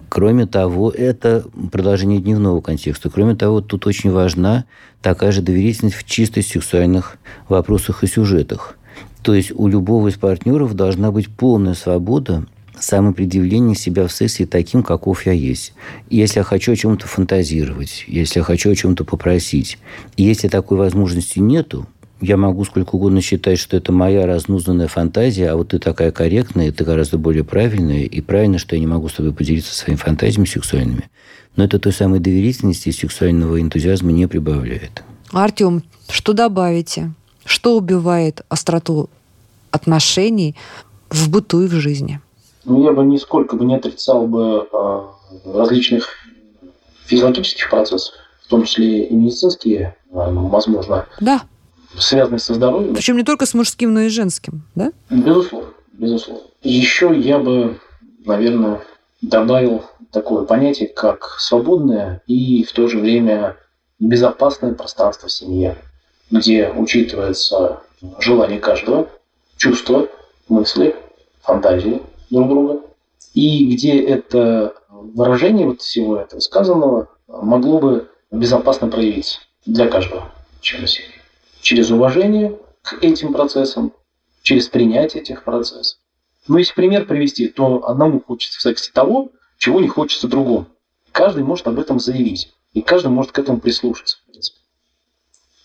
Кроме 0.09 0.47
того, 0.47 0.91
это 0.91 1.45
продолжение 1.71 2.21
дневного 2.21 2.61
контекста. 2.61 3.11
Кроме 3.11 3.35
того, 3.35 3.61
тут 3.61 3.87
очень 3.87 4.11
важна 4.11 4.65
такая 5.03 5.33
же 5.33 5.43
доверительность 5.43 5.97
в 5.97 6.05
чисто 6.05 6.43
сексуальных 6.43 7.19
вопросах 7.49 8.05
и 8.05 8.07
сюжетах. 8.07 8.79
То 9.23 9.35
есть 9.35 9.53
у 9.55 9.69
любого 9.69 10.09
из 10.09 10.15
партнеров 10.15 10.75
должна 10.75 11.12
быть 11.12 11.29
полная 11.29 11.75
свобода 11.75 12.47
самопредъявление 12.81 13.77
себя 13.77 14.07
в 14.07 14.12
сексе 14.12 14.47
таким, 14.47 14.83
каков 14.83 15.27
я 15.27 15.33
есть. 15.33 15.75
Если 16.11 16.38
я 16.38 16.45
хочу 16.45 16.73
о 16.73 16.77
чем-то 16.77 17.07
фантазировать, 17.07 18.05
если 18.07 18.38
я 18.38 18.45
хочу 18.45 18.71
о 18.71 18.75
чем-то 18.75 19.05
попросить, 19.05 19.79
если 20.17 20.49
такой 20.49 20.79
возможности 20.79 21.41
нету, 21.41 21.87
я 22.21 22.37
могу 22.37 22.65
сколько 22.65 22.97
угодно 22.97 23.21
считать, 23.21 23.59
что 23.59 23.77
это 23.77 23.93
моя 23.93 24.27
разнузданная 24.27 24.89
фантазия, 24.89 25.51
а 25.51 25.57
вот 25.57 25.69
ты 25.69 25.79
такая 25.79 26.11
корректная, 26.11 26.73
ты 26.73 26.85
гораздо 26.85 27.19
более 27.19 27.45
правильная, 27.45 28.05
и 28.05 28.21
правильно, 28.21 28.59
что 28.59 28.75
я 28.75 28.81
не 28.81 28.87
могу 28.87 29.09
с 29.09 29.15
тобой 29.15 29.33
поделиться 29.33 29.75
своими 29.75 29.99
фантазиями 29.99 30.47
сексуальными. 30.47 31.11
Но 31.57 31.65
это 31.65 31.79
той 31.79 31.93
самой 31.93 32.21
доверительности 32.21 32.89
и 32.89 32.93
сексуального 32.93 33.61
энтузиазма 33.61 34.13
не 34.13 34.27
прибавляет. 34.27 35.03
Артем, 35.33 35.83
что 36.09 36.33
добавите? 36.33 37.13
Что 37.45 37.77
убивает 37.77 38.43
остроту 38.49 39.09
отношений 39.71 40.55
в 41.11 41.31
быту 41.31 41.63
и 41.63 41.67
в 41.67 41.73
жизни? 41.73 42.21
Ну, 42.65 42.85
я 42.85 42.93
бы 42.93 43.05
нисколько 43.05 43.57
бы 43.57 43.65
не 43.65 43.77
отрицал 43.77 44.27
бы 44.27 44.69
э, 44.71 45.03
различных 45.47 46.09
физиологических 47.07 47.71
процессов, 47.71 48.15
в 48.45 48.49
том 48.49 48.65
числе 48.65 49.05
и 49.05 49.15
медицинские, 49.15 49.97
э, 50.11 50.15
возможно. 50.15 51.07
Да. 51.21 51.43
Связанные 51.97 52.38
со 52.38 52.54
здоровьем. 52.54 52.95
Причем 52.95 53.16
не 53.16 53.25
только 53.25 53.47
с 53.47 53.54
мужским, 53.54 53.95
но 53.95 54.00
и 54.00 54.09
женским, 54.09 54.62
да? 54.75 54.92
Безусловно, 55.11 55.71
безусловно. 55.92 56.45
Еще 56.62 57.12
я 57.18 57.38
бы, 57.38 57.78
наверное, 58.25 58.80
добавил 59.23 59.85
такое 60.11 60.45
понятие, 60.45 60.88
как 60.88 61.37
свободное 61.38 62.23
и 62.26 62.64
в 62.64 62.73
то 62.73 62.88
же 62.88 62.99
время 62.99 63.57
безопасное 63.99 64.75
пространство 64.75 65.28
в 65.28 65.33
семье, 65.33 65.76
где 66.30 66.71
учитывается 66.71 67.80
желание 68.21 68.61
каждого, 68.61 69.09
чувства, 69.57 70.09
мысли, 70.49 70.95
фантазии, 71.42 72.02
друг 72.30 72.49
друга, 72.49 72.80
и 73.35 73.75
где 73.75 74.00
это 74.00 74.75
выражение 74.90 75.66
вот 75.66 75.80
всего 75.80 76.16
этого 76.16 76.40
сказанного 76.40 77.09
могло 77.28 77.78
бы 77.78 78.09
безопасно 78.30 78.88
проявиться 78.88 79.40
для 79.66 79.88
каждого 79.88 80.33
члена 80.61 80.87
семьи. 80.87 81.18
Через 81.61 81.91
уважение 81.91 82.59
к 82.83 83.03
этим 83.03 83.33
процессам, 83.33 83.93
через 84.43 84.69
принятие 84.69 85.23
этих 85.23 85.45
процессов. 85.45 85.99
Но 86.47 86.59
если 86.59 86.75
пример 86.75 87.07
привести, 87.07 87.49
то 87.49 87.88
одному 87.88 88.21
хочется 88.21 88.59
в 88.59 88.62
сексе 88.62 88.91
того, 88.93 89.31
чего 89.59 89.81
не 89.81 89.88
хочется 89.88 90.29
другому. 90.29 90.67
Каждый 91.12 91.43
может 91.43 91.67
об 91.67 91.79
этом 91.79 92.00
заявить. 92.00 92.55
И 92.73 92.81
каждый 92.81 93.09
может 93.09 93.33
к 93.33 93.38
этому 93.38 93.61
прислушаться, 93.61 94.19
в 94.19 94.31
принципе. 94.31 94.59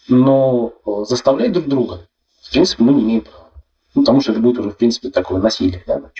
Но 0.07 0.73
э, 0.85 1.05
заставлять 1.07 1.53
друг 1.53 1.67
друга, 1.67 2.07
в 2.41 2.51
принципе, 2.51 2.83
мы 2.83 2.93
не 2.93 3.03
имеем 3.03 3.21
права. 3.21 3.51
Ну, 3.93 4.01
потому 4.01 4.21
что 4.21 4.31
это 4.31 4.41
будет 4.41 4.59
уже, 4.59 4.71
в 4.71 4.77
принципе, 4.77 5.09
такое 5.09 5.39
насилие 5.39 5.83
да, 5.85 6.00
над 6.00 6.12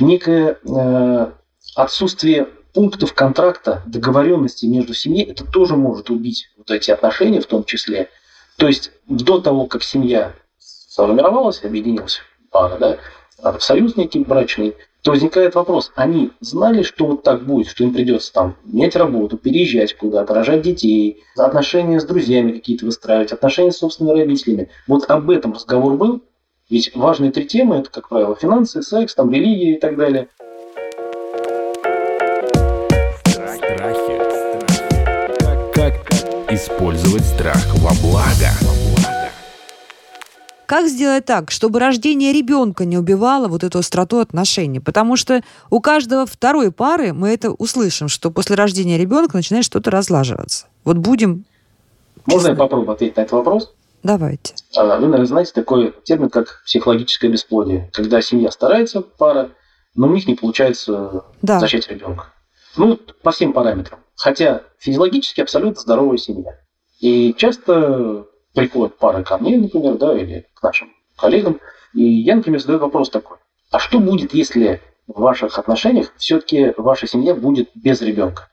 некое 0.00 0.58
э, 0.64 1.32
отсутствие 1.74 2.48
пунктов 2.72 3.12
контракта, 3.14 3.82
договоренности 3.86 4.66
между 4.66 4.94
семьей, 4.94 5.26
это 5.26 5.44
тоже 5.44 5.76
может 5.76 6.10
убить 6.10 6.50
вот 6.56 6.70
эти 6.70 6.90
отношения 6.90 7.40
в 7.40 7.46
том 7.46 7.64
числе. 7.64 8.08
То 8.56 8.66
есть 8.66 8.92
до 9.06 9.40
того, 9.40 9.66
как 9.66 9.82
семья 9.82 10.34
сформировалась, 10.58 11.64
объединилась 11.64 12.20
пара, 12.50 12.78
да, 12.78 12.98
а 13.42 13.58
в 13.58 13.62
союз 13.62 13.96
некий 13.96 14.20
брачный, 14.20 14.76
то 15.02 15.10
возникает 15.10 15.56
вопрос, 15.56 15.90
они 15.96 16.30
знали, 16.40 16.82
что 16.82 17.06
вот 17.06 17.24
так 17.24 17.44
будет, 17.44 17.66
что 17.66 17.82
им 17.82 17.92
придется 17.92 18.32
там 18.32 18.56
менять 18.64 18.94
работу, 18.94 19.36
переезжать 19.36 19.96
куда-то, 19.96 20.32
рожать 20.32 20.62
детей, 20.62 21.24
отношения 21.36 21.98
с 21.98 22.04
друзьями 22.04 22.52
какие-то 22.52 22.86
выстраивать, 22.86 23.32
отношения 23.32 23.72
с 23.72 23.78
собственными 23.78 24.20
родителями. 24.20 24.70
Вот 24.86 25.10
об 25.10 25.28
этом 25.30 25.54
разговор 25.54 25.96
был, 25.96 26.22
ведь 26.70 26.94
важные 26.94 27.32
три 27.32 27.46
темы– 27.46 27.76
это, 27.78 27.90
как 27.90 28.08
правило, 28.08 28.36
финансы, 28.36 28.80
секс, 28.82 29.14
там, 29.14 29.32
религия 29.32 29.74
и 29.74 29.80
так 29.80 29.96
далее. 29.96 30.28
Использовать 36.62 37.24
страх 37.24 37.64
во 37.78 37.90
благо? 38.02 38.50
Как 40.66 40.86
сделать 40.86 41.24
так, 41.24 41.50
чтобы 41.50 41.80
рождение 41.80 42.32
ребенка 42.32 42.84
не 42.84 42.96
убивало 42.96 43.48
вот 43.48 43.64
эту 43.64 43.80
остроту 43.80 44.20
отношений? 44.20 44.78
Потому 44.78 45.16
что 45.16 45.42
у 45.70 45.80
каждого 45.80 46.24
второй 46.24 46.70
пары 46.70 47.12
мы 47.12 47.30
это 47.30 47.50
услышим, 47.50 48.08
что 48.08 48.30
после 48.30 48.54
рождения 48.54 48.96
ребенка 48.96 49.36
начинает 49.36 49.64
что-то 49.64 49.90
разлаживаться. 49.90 50.66
Вот 50.84 50.98
будем... 50.98 51.44
Можно 52.26 52.48
я 52.50 52.54
попробую 52.54 52.92
ответить 52.92 53.16
на 53.16 53.22
этот 53.22 53.32
вопрос? 53.32 53.74
Давайте. 54.04 54.54
А, 54.76 54.84
вы, 54.84 55.06
наверное, 55.06 55.26
знаете 55.26 55.52
такой 55.52 55.92
термин, 56.04 56.30
как 56.30 56.62
психологическое 56.64 57.28
бесплодие. 57.28 57.90
Когда 57.92 58.22
семья 58.22 58.52
старается, 58.52 59.00
пара, 59.02 59.50
но 59.96 60.06
у 60.06 60.12
них 60.12 60.28
не 60.28 60.36
получается 60.36 61.24
да. 61.42 61.58
зачать 61.58 61.88
ребенка. 61.88 62.26
Ну, 62.76 62.98
по 63.22 63.32
всем 63.32 63.52
параметрам. 63.52 63.98
Хотя 64.22 64.62
физиологически 64.78 65.40
абсолютно 65.40 65.80
здоровая 65.80 66.16
семья. 66.16 66.58
И 67.00 67.34
часто 67.34 68.26
приходят 68.54 68.96
пары 68.96 69.24
ко 69.24 69.36
мне, 69.38 69.58
например, 69.58 69.96
да, 69.96 70.16
или 70.16 70.46
к 70.54 70.62
нашим 70.62 70.92
коллегам, 71.16 71.60
и 71.92 72.04
я, 72.04 72.36
например, 72.36 72.60
задаю 72.60 72.78
вопрос 72.78 73.10
такой. 73.10 73.38
А 73.70 73.78
что 73.78 73.98
будет, 73.98 74.32
если 74.32 74.80
в 75.08 75.20
ваших 75.20 75.58
отношениях 75.58 76.12
все-таки 76.18 76.72
ваша 76.76 77.06
семья 77.06 77.34
будет 77.34 77.70
без 77.74 78.00
ребенка? 78.00 78.48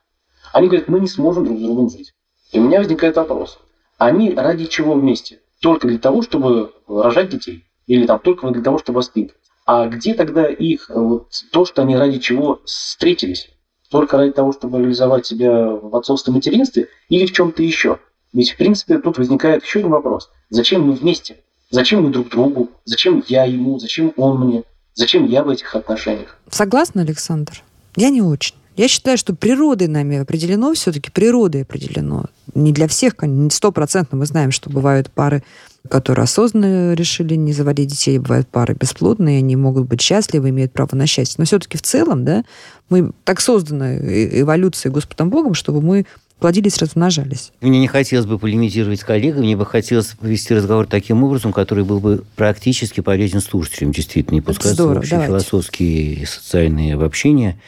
Они 0.53 0.67
говорят, 0.67 0.87
мы 0.87 0.99
не 0.99 1.07
сможем 1.07 1.45
друг 1.45 1.59
с 1.59 1.61
другом 1.61 1.89
жить. 1.89 2.13
И 2.51 2.59
у 2.59 2.63
меня 2.63 2.79
возникает 2.79 3.17
вопрос 3.17 3.59
они 3.99 4.33
ради 4.33 4.65
чего 4.65 4.95
вместе? 4.95 5.41
Только 5.61 5.87
для 5.87 5.99
того, 5.99 6.23
чтобы 6.23 6.73
рожать 6.87 7.29
детей? 7.29 7.65
Или 7.85 8.07
там 8.07 8.19
только 8.19 8.49
для 8.49 8.63
того, 8.63 8.79
чтобы 8.79 8.97
воспитывать? 8.97 9.39
А 9.65 9.85
где 9.87 10.15
тогда 10.15 10.47
их 10.47 10.89
вот, 10.89 11.29
то, 11.51 11.65
что 11.65 11.83
они 11.83 11.95
ради 11.95 12.17
чего 12.17 12.61
встретились? 12.65 13.49
Только 13.89 14.17
ради 14.17 14.31
того, 14.31 14.53
чтобы 14.53 14.79
реализовать 14.79 15.25
себя 15.25 15.51
в 15.51 15.95
отцовстве 15.95 16.33
материнстве 16.33 16.87
или 17.09 17.25
в 17.25 17.31
чем-то 17.31 17.63
еще? 17.63 17.99
Ведь, 18.33 18.51
в 18.51 18.57
принципе, 18.57 18.99
тут 18.99 19.17
возникает 19.17 19.63
еще 19.63 19.79
один 19.79 19.91
вопрос. 19.91 20.29
Зачем 20.49 20.87
мы 20.87 20.93
вместе? 20.93 21.37
Зачем 21.71 22.03
мы 22.03 22.11
друг 22.11 22.29
другу? 22.29 22.69
Зачем 22.85 23.23
я 23.27 23.45
ему? 23.45 23.79
Зачем 23.79 24.13
он 24.17 24.39
мне? 24.39 24.63
Зачем 24.93 25.25
я 25.25 25.43
в 25.43 25.49
этих 25.49 25.75
отношениях? 25.75 26.37
Согласна, 26.49 27.01
Александр? 27.01 27.63
Я 27.95 28.09
не 28.09 28.21
очень. 28.21 28.55
Я 28.75 28.87
считаю, 28.87 29.17
что 29.17 29.35
природой 29.35 29.87
нами 29.87 30.19
определено, 30.19 30.73
все-таки 30.73 31.11
природой 31.11 31.63
определено. 31.63 32.25
Не 32.53 32.71
для 32.71 32.87
всех, 32.87 33.15
не 33.21 33.49
стопроцентно. 33.49 34.17
Мы 34.17 34.25
знаем, 34.25 34.51
что 34.51 34.69
бывают 34.69 35.11
пары, 35.11 35.43
которые 35.87 36.23
осознанно 36.23 36.93
решили 36.93 37.35
не 37.35 37.53
заводить 37.53 37.89
детей, 37.89 38.19
бывают 38.19 38.47
пары 38.47 38.73
бесплодные, 38.73 39.39
они 39.39 39.55
могут 39.55 39.87
быть 39.87 40.01
счастливы, 40.01 40.49
имеют 40.49 40.73
право 40.73 40.95
на 40.95 41.07
счастье. 41.07 41.35
Но 41.37 41.45
все-таки 41.45 41.77
в 41.77 41.81
целом, 41.81 42.25
да, 42.25 42.43
мы 42.89 43.11
так 43.23 43.39
созданы 43.39 43.99
эволюцией 44.33 44.91
Господом 44.91 45.29
Богом, 45.29 45.53
чтобы 45.53 45.81
мы 45.81 46.05
плодились, 46.39 46.77
размножались. 46.77 47.51
Мне 47.61 47.79
не 47.79 47.87
хотелось 47.87 48.25
бы 48.25 48.39
полемизировать 48.39 49.01
с 49.01 49.03
коллегами, 49.03 49.43
мне 49.43 49.57
бы 49.57 49.65
хотелось 49.65 50.07
повести 50.07 50.53
разговор 50.53 50.87
таким 50.87 51.23
образом, 51.23 51.53
который 51.53 51.83
был 51.83 51.99
бы 51.99 52.23
практически 52.35 53.01
полезен 53.01 53.41
слушателям, 53.41 53.91
действительно, 53.91 54.35
не 54.35 54.41
пускаться 54.41 54.87
в 54.87 54.97
общие 54.97 55.25
философские 55.25 56.13
и 56.13 56.25
социальные 56.25 56.95
обобщения. 56.95 57.59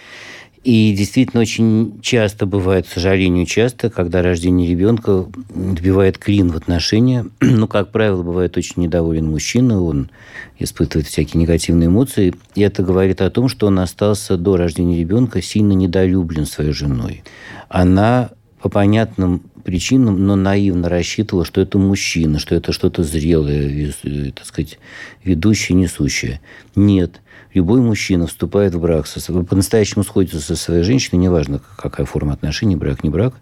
И 0.63 0.93
действительно 0.95 1.41
очень 1.41 1.99
часто 2.01 2.45
бывает, 2.45 2.85
к 2.85 2.91
сожалению, 2.91 3.47
часто, 3.47 3.89
когда 3.89 4.21
рождение 4.21 4.69
ребенка 4.69 5.25
добивает 5.49 6.19
клин 6.19 6.51
в 6.51 6.55
отношения. 6.55 7.25
Ну, 7.61 7.67
как 7.67 7.91
правило, 7.91 8.23
бывает 8.23 8.57
очень 8.57 8.81
недоволен 8.81 9.27
мужчина, 9.27 9.81
он 9.81 10.09
испытывает 10.57 11.07
всякие 11.07 11.41
негативные 11.41 11.87
эмоции. 11.87 12.33
И 12.55 12.61
это 12.61 12.81
говорит 12.81 13.21
о 13.21 13.29
том, 13.29 13.49
что 13.49 13.67
он 13.67 13.79
остался 13.79 14.37
до 14.37 14.57
рождения 14.57 14.97
ребенка 14.97 15.41
сильно 15.41 15.73
недолюблен 15.73 16.45
своей 16.45 16.71
женой. 16.71 17.23
Она 17.69 18.31
по 18.61 18.69
понятным 18.69 19.41
причинам, 19.61 20.25
но 20.25 20.35
наивно 20.35 20.89
рассчитывала, 20.89 21.45
что 21.45 21.61
это 21.61 21.77
мужчина, 21.77 22.39
что 22.39 22.55
это 22.55 22.71
что-то 22.73 23.03
зрелое, 23.03 23.93
э, 24.03 24.31
так 24.31 24.45
сказать, 24.45 24.79
ведущее, 25.23 25.77
несущее. 25.77 26.41
Нет– 26.75 27.21
любой 27.53 27.81
мужчина 27.81 28.27
вступает 28.27 28.73
в 28.73 28.79
брак, 28.79 29.05
по-настоящему 29.49 30.03
сходится 30.03 30.39
со 30.39 30.55
своей 30.55 30.83
женщиной, 30.83 31.19
неважно, 31.19 31.61
какая 31.77 32.05
форма 32.05 32.33
отношений, 32.33 32.75
брак, 32.75 33.03
не 33.03 33.09
брак, 33.09 33.33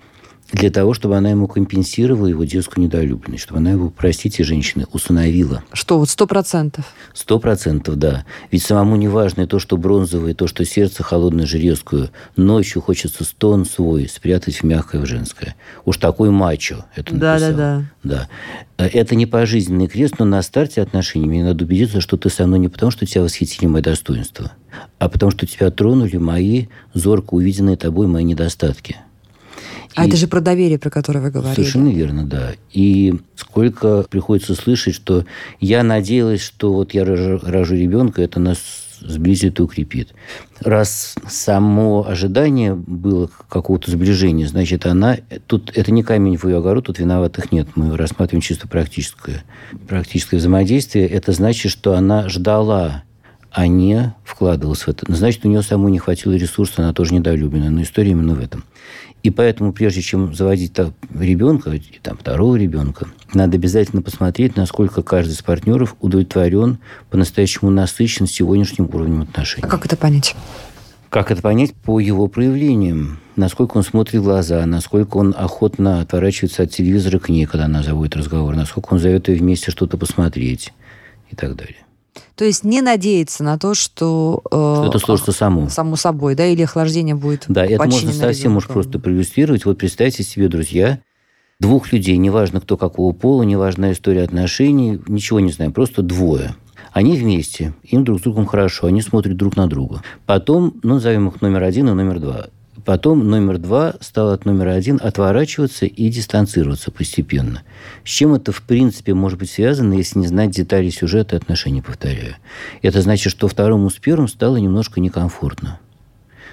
для 0.51 0.71
того, 0.71 0.93
чтобы 0.93 1.15
она 1.15 1.29
ему 1.29 1.47
компенсировала 1.47 2.27
его 2.27 2.43
детскую 2.43 2.83
недолюбленность, 2.83 3.43
чтобы 3.43 3.59
она 3.59 3.71
его, 3.71 3.89
простите, 3.95 4.43
женщины, 4.43 4.85
усыновила. 4.91 5.63
Что, 5.73 5.99
вот 5.99 6.09
сто 6.09 6.25
процентов? 6.25 6.85
Сто 7.13 7.39
процентов, 7.39 7.97
да. 7.97 8.25
Ведь 8.51 8.63
самому 8.63 8.95
не 8.95 9.07
важно 9.07 9.45
то, 9.47 9.59
что 9.59 9.77
бронзовое, 9.77 10.33
то, 10.33 10.47
что 10.47 10.65
сердце 10.65 11.03
холодное 11.03 11.45
железкую. 11.45 12.09
Ночью 12.35 12.81
хочется 12.81 13.23
стон 13.23 13.65
свой 13.65 14.07
спрятать 14.09 14.57
в 14.57 14.63
мягкое, 14.63 14.99
в 15.01 15.05
женское. 15.05 15.55
Уж 15.85 15.97
такой 15.97 16.31
мачо 16.31 16.85
это 16.95 17.13
Да, 17.13 17.33
написал. 17.33 17.53
да, 17.53 17.83
да. 18.03 18.29
Да. 18.77 18.87
Это 18.87 19.15
не 19.15 19.25
пожизненный 19.25 19.87
крест, 19.87 20.15
но 20.19 20.25
на 20.25 20.41
старте 20.41 20.81
отношений 20.81 21.27
мне 21.27 21.43
надо 21.43 21.65
убедиться, 21.65 22.01
что 22.01 22.17
ты 22.17 22.29
со 22.29 22.47
мной 22.47 22.59
не 22.59 22.69
потому, 22.69 22.91
что 22.91 23.05
тебя 23.05 23.21
восхитили 23.23 23.67
мои 23.67 23.81
достоинства, 23.81 24.53
а 24.99 25.09
потому, 25.09 25.31
что 25.31 25.45
тебя 25.45 25.69
тронули 25.69 26.17
мои 26.17 26.67
зорко 26.93 27.33
увиденные 27.35 27.75
тобой 27.75 28.07
мои 28.07 28.23
недостатки– 28.23 28.95
а 29.95 30.05
и... 30.05 30.07
это 30.07 30.17
же 30.17 30.27
про 30.27 30.41
доверие, 30.41 30.79
про 30.79 30.89
которое 30.89 31.19
вы 31.19 31.31
говорили. 31.31 31.55
Совершенно 31.55 31.89
верно, 31.89 32.25
да. 32.25 32.51
И 32.71 33.15
сколько 33.35 34.03
приходится 34.09 34.55
слышать, 34.55 34.95
что 34.95 35.25
я 35.59 35.83
надеялась, 35.83 36.41
что 36.41 36.73
вот 36.73 36.93
я 36.93 37.05
рожу, 37.05 37.39
рожу 37.43 37.75
ребенка, 37.75 38.21
это 38.21 38.39
нас 38.39 38.59
сблизит 39.01 39.59
и 39.59 39.61
укрепит. 39.63 40.09
Раз 40.59 41.15
само 41.27 42.05
ожидание 42.07 42.75
было 42.75 43.29
какого-то 43.47 43.91
сближения, 43.91 44.47
значит, 44.47 44.85
она... 44.85 45.17
Тут 45.47 45.71
это 45.75 45.91
не 45.91 46.03
камень 46.03 46.37
в 46.37 46.45
ее 46.45 46.57
огород, 46.57 46.85
тут 46.85 46.99
виноватых 46.99 47.51
нет. 47.51 47.69
Мы 47.75 47.95
рассматриваем 47.95 48.41
чисто 48.41 48.67
практическое. 48.67 49.43
Практическое 49.87 50.37
взаимодействие. 50.37 51.07
Это 51.07 51.31
значит, 51.31 51.71
что 51.71 51.93
она 51.93 52.27
ждала 52.27 53.03
а 53.51 53.67
не 53.67 54.13
вкладывалась 54.23 54.81
в 54.81 54.87
это. 54.87 55.11
Значит, 55.11 55.45
у 55.45 55.49
нее 55.49 55.63
самой 55.63 55.91
не 55.91 55.99
хватило 55.99 56.33
ресурса, 56.33 56.83
она 56.83 56.93
тоже 56.93 57.13
недолюбленная. 57.15 57.69
Но 57.69 57.81
история 57.81 58.11
именно 58.11 58.35
в 58.35 58.39
этом. 58.39 58.63
И 59.21 59.31
поэтому, 59.31 59.73
прежде 59.73 60.01
чем 60.01 60.33
заводить 60.33 60.73
там, 60.73 60.93
ребенка, 61.13 61.73
там, 62.01 62.17
второго 62.17 62.55
ребенка, 62.55 63.07
надо 63.33 63.57
обязательно 63.57 64.01
посмотреть, 64.01 64.55
насколько 64.55 65.01
каждый 65.01 65.31
из 65.31 65.41
партнеров 65.41 65.95
удовлетворен, 65.99 66.79
по-настоящему 67.09 67.69
насыщен 67.69 68.27
сегодняшним 68.27 68.85
уровнем 68.85 69.21
отношений. 69.21 69.65
А 69.65 69.69
как 69.69 69.85
это 69.85 69.97
понять? 69.97 70.35
Как 71.09 71.31
это 71.31 71.41
понять? 71.41 71.73
По 71.73 71.99
его 71.99 72.27
проявлениям. 72.27 73.19
Насколько 73.35 73.77
он 73.77 73.83
смотрит 73.83 74.21
в 74.21 74.23
глаза, 74.23 74.65
насколько 74.65 75.17
он 75.17 75.35
охотно 75.37 76.01
отворачивается 76.01 76.63
от 76.63 76.71
телевизора 76.71 77.19
к 77.19 77.29
ней, 77.29 77.45
когда 77.45 77.65
она 77.65 77.83
заводит 77.83 78.15
разговор, 78.15 78.55
насколько 78.55 78.93
он 78.93 78.99
зовет 78.99 79.27
ее 79.27 79.37
вместе 79.37 79.71
что-то 79.71 79.97
посмотреть 79.97 80.73
и 81.31 81.35
так 81.35 81.55
далее. 81.55 81.77
То 82.35 82.45
есть 82.45 82.63
не 82.63 82.81
надеяться 82.81 83.43
на 83.43 83.57
то, 83.57 83.73
что... 83.73 84.41
Э, 84.51 84.87
это 84.87 84.99
сложится 84.99 85.31
само. 85.31 85.69
Само 85.69 85.95
собой, 85.95 86.35
да, 86.35 86.45
или 86.45 86.63
охлаждение 86.63 87.15
будет 87.15 87.45
Да, 87.47 87.65
это 87.65 87.83
можно 87.83 88.11
совсем 88.13 88.57
уж 88.57 88.67
просто 88.67 88.99
проиллюстрировать. 88.99 89.65
Вот 89.65 89.77
представьте 89.77 90.23
себе, 90.23 90.47
друзья, 90.47 90.99
двух 91.59 91.91
людей, 91.91 92.17
неважно 92.17 92.61
кто 92.61 92.77
какого 92.77 93.11
пола, 93.13 93.43
неважна 93.43 93.91
история 93.91 94.23
отношений, 94.23 94.99
ничего 95.07 95.39
не 95.39 95.51
знаем, 95.51 95.71
просто 95.71 96.01
двое. 96.01 96.55
Они 96.91 97.15
вместе, 97.15 97.73
им 97.83 98.03
друг 98.03 98.19
с 98.19 98.23
другом 98.23 98.45
хорошо, 98.45 98.87
они 98.87 99.01
смотрят 99.01 99.37
друг 99.37 99.55
на 99.55 99.67
друга. 99.67 100.01
Потом, 100.25 100.79
ну, 100.81 100.95
назовем 100.95 101.27
их 101.27 101.41
номер 101.41 101.63
один 101.63 101.89
и 101.89 101.93
номер 101.93 102.19
два. 102.19 102.47
Потом 102.85 103.27
номер 103.27 103.57
два 103.57 103.95
стал 103.99 104.31
от 104.31 104.45
номера 104.45 104.73
один 104.73 104.99
отворачиваться 105.01 105.85
и 105.85 106.09
дистанцироваться 106.09 106.91
постепенно. 106.91 107.63
С 108.03 108.09
чем 108.09 108.33
это, 108.33 108.51
в 108.51 108.61
принципе, 108.61 109.13
может 109.13 109.39
быть 109.39 109.49
связано, 109.49 109.93
если 109.93 110.19
не 110.19 110.27
знать 110.27 110.51
детали 110.51 110.89
сюжета 110.89 111.35
и 111.35 111.39
отношений, 111.39 111.81
повторяю. 111.81 112.35
Это 112.81 113.01
значит, 113.01 113.31
что 113.31 113.47
второму 113.47 113.89
с 113.89 113.95
первым 113.95 114.27
стало 114.27 114.57
немножко 114.57 114.99
некомфортно. 114.99 115.79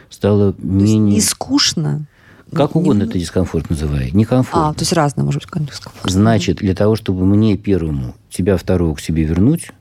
Стало 0.09 0.55
менее... 0.59 1.17
Не 1.17 1.21
скучно? 1.21 2.07
Как 2.53 2.77
угодно 2.77 3.03
не... 3.03 3.09
это 3.09 3.19
дискомфорт 3.19 3.71
называй. 3.71 4.11
Некомфортно. 4.13 4.69
А, 4.69 4.75
то 4.75 4.81
есть 4.81 4.93
разное 4.93 5.25
может 5.25 5.43
быть 5.51 5.67
дискомфорт. 5.67 6.11
Значит, 6.11 6.59
для 6.59 6.75
того, 6.75 6.97
чтобы 6.97 7.25
мне 7.27 7.57
первому 7.57 8.15
тебя 8.31 8.57
второго 8.57 8.95
к 8.95 9.01
себе 9.01 9.25
вернуть, 9.25 9.73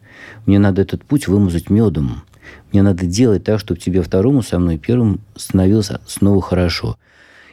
мне 0.46 0.60
надо 0.60 0.82
этот 0.82 1.04
путь 1.04 1.28
вымазать 1.28 1.70
медом. 1.70 2.24
Мне 2.72 2.82
надо 2.82 3.06
делать 3.06 3.44
так, 3.44 3.60
чтобы 3.60 3.80
тебе 3.80 4.02
второму 4.02 4.42
со 4.42 4.60
мной 4.60 4.78
первым 4.78 5.22
становилось 5.36 5.92
снова 6.08 6.42
хорошо. 6.42 6.98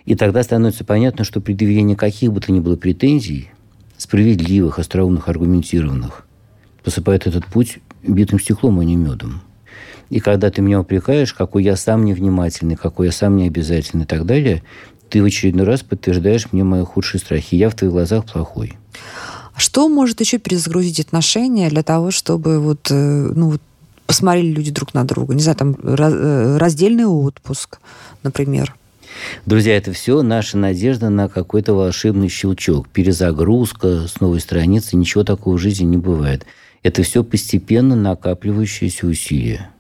И 0.05 0.15
тогда 0.15 0.43
становится 0.43 0.85
понятно, 0.85 1.25
что 1.25 1.41
предъявление 1.41 1.97
каких 1.97 2.33
бы 2.33 2.41
то 2.41 2.53
ни 2.53 2.61
было 2.61 2.77
претензий, 2.77 3.51
справедливых, 3.97 4.79
остроумных, 4.79 5.29
аргументированных, 5.29 6.27
посыпает 6.83 7.27
этот 7.27 7.47
путь 7.47 7.79
битым 8.03 8.41
стеклом, 8.41 8.81
а 8.81 8.85
не 8.85 8.97
медом. 8.97 9.43
И 10.11 10.21
когда 10.21 10.51
ты 10.51 10.61
меня 10.61 10.81
упрекаешь, 10.81 11.33
какой 11.33 11.65
я 11.65 11.77
сам 11.77 12.05
невнимательный, 12.05 12.77
какой 12.77 13.07
я 13.07 13.13
сам 13.13 13.37
необязательный 13.37 14.05
и 14.05 14.07
так 14.07 14.27
далее, 14.27 14.63
ты 15.09 15.23
в 15.23 15.25
очередной 15.25 15.65
раз 15.65 15.83
подтверждаешь 15.83 16.53
мне 16.53 16.65
мои 16.65 16.85
худшие 16.85 17.21
страхи. 17.21 17.55
Я 17.55 17.71
в 17.71 17.75
твоих 17.75 17.93
глазах 17.93 18.27
плохой. 18.27 18.75
А 19.55 19.61
что 19.61 19.89
может 19.89 20.21
еще 20.21 20.39
перезагрузить 20.39 21.01
отношения 21.01 21.69
для 21.69 21.83
того, 21.83 22.11
чтобы 22.11 22.59
вот, 22.61 22.91
э, 22.91 22.95
ну, 22.95 23.51
вот 23.51 23.63
посмотрели 24.13 24.49
люди 24.49 24.71
друг 24.71 24.93
на 24.93 25.05
друга. 25.05 25.35
Не 25.35 25.41
знаю, 25.41 25.57
там 25.57 25.75
э, 25.83 26.59
раздельный 26.59 27.07
отпуск, 27.07 27.79
например. 28.23 28.75
Друзья, 29.47 29.75
это 29.75 29.95
все 29.95 30.21
наша 30.21 30.59
надежда 30.59 31.09
на 31.09 31.31
какой-то 31.31 31.73
волшебный 31.73 32.29
щелчок, 32.29 32.91
перезагрузка 32.91 34.07
с 34.07 34.21
новой 34.21 34.41
страницы. 34.41 34.97
Ничего 34.97 35.25
такого 35.25 35.57
в 35.57 35.61
жизни 35.61 35.87
не 35.87 35.97
бывает. 35.97 36.45
Это 36.83 37.03
все 37.03 37.25
постепенно 37.25 37.97
накапливающиеся 37.97 39.07
усилия. 39.07 39.71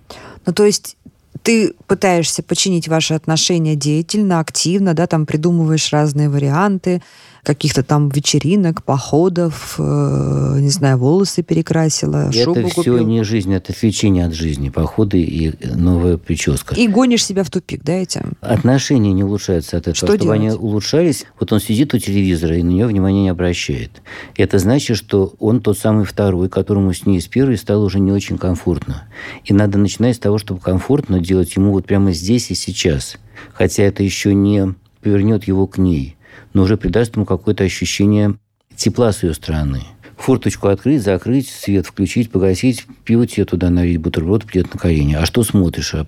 Ну, 0.46 0.54
то 0.54 0.64
есть 0.64 0.96
ты 1.42 1.74
пытаешься 1.86 2.42
починить 2.42 2.88
ваши 2.88 3.12
отношения 3.12 3.76
деятельно, 3.76 4.40
активно, 4.40 4.94
да, 4.94 5.06
там 5.06 5.26
придумываешь 5.26 5.92
разные 5.92 6.30
варианты, 6.30 7.02
каких-то 7.42 7.82
там 7.82 8.08
вечеринок, 8.08 8.84
походов, 8.84 9.74
э, 9.78 10.56
не 10.60 10.68
знаю, 10.68 10.98
волосы 10.98 11.42
перекрасила, 11.42 12.28
это 12.28 12.44
шубу 12.44 12.68
все 12.68 12.74
купил. 12.74 13.06
не 13.06 13.24
жизнь, 13.24 13.52
это 13.52 13.72
отвлечение 13.72 14.26
от 14.26 14.32
жизни, 14.32 14.68
походы 14.68 15.20
и 15.20 15.52
новая 15.74 16.18
прическа. 16.18 16.76
И 16.76 16.86
гонишь 16.86 17.24
себя 17.24 17.42
в 17.42 17.50
тупик, 17.50 17.82
да, 17.82 17.94
этим? 17.94 18.34
Отношения 18.40 19.12
не 19.12 19.24
улучшаются 19.24 19.76
от 19.76 19.82
этого. 19.82 19.96
Что 19.96 20.06
Чтобы 20.06 20.22
делать? 20.22 20.38
они 20.38 20.50
улучшались, 20.50 21.24
вот 21.40 21.52
он 21.52 21.60
сидит 21.60 21.92
у 21.94 21.98
телевизора 21.98 22.56
и 22.56 22.62
на 22.62 22.70
нее 22.70 22.86
внимания 22.86 23.22
не 23.22 23.28
обращает. 23.28 24.02
Это 24.36 24.60
значит, 24.60 24.96
что 24.96 25.34
он 25.40 25.60
тот 25.60 25.76
самый 25.76 26.04
второй, 26.04 26.48
которому 26.48 26.92
с 26.92 27.06
ней 27.06 27.20
с 27.20 27.26
первой 27.26 27.56
стало 27.56 27.84
уже 27.84 27.98
не 27.98 28.12
очень 28.12 28.38
комфортно. 28.38 29.02
И 29.44 29.52
надо 29.52 29.78
начинать 29.78 30.14
с 30.14 30.20
того, 30.20 30.38
чтобы 30.38 30.60
комфортно 30.60 31.18
делать 31.18 31.56
ему 31.56 31.72
вот 31.72 31.86
прямо 31.86 32.12
здесь 32.12 32.52
и 32.52 32.54
сейчас. 32.54 33.16
Хотя 33.52 33.82
это 33.82 34.04
еще 34.04 34.32
не 34.32 34.74
повернет 35.02 35.44
его 35.44 35.66
к 35.66 35.78
ней 35.78 36.16
но 36.52 36.62
уже 36.62 36.76
придаст 36.76 37.16
ему 37.16 37.24
какое-то 37.24 37.64
ощущение 37.64 38.36
тепла 38.76 39.12
с 39.12 39.22
ее 39.22 39.34
стороны. 39.34 39.82
Форточку 40.16 40.68
открыть, 40.68 41.02
закрыть, 41.02 41.48
свет 41.48 41.86
включить, 41.86 42.30
погасить, 42.30 42.86
пиво 43.04 43.26
тебе 43.26 43.44
туда 43.44 43.70
налить, 43.70 43.98
бутерброд, 43.98 44.44
плед 44.44 44.72
на 44.72 44.78
колени. 44.78 45.14
А 45.14 45.26
что 45.26 45.42
смотришь? 45.42 45.94
А 45.94 46.06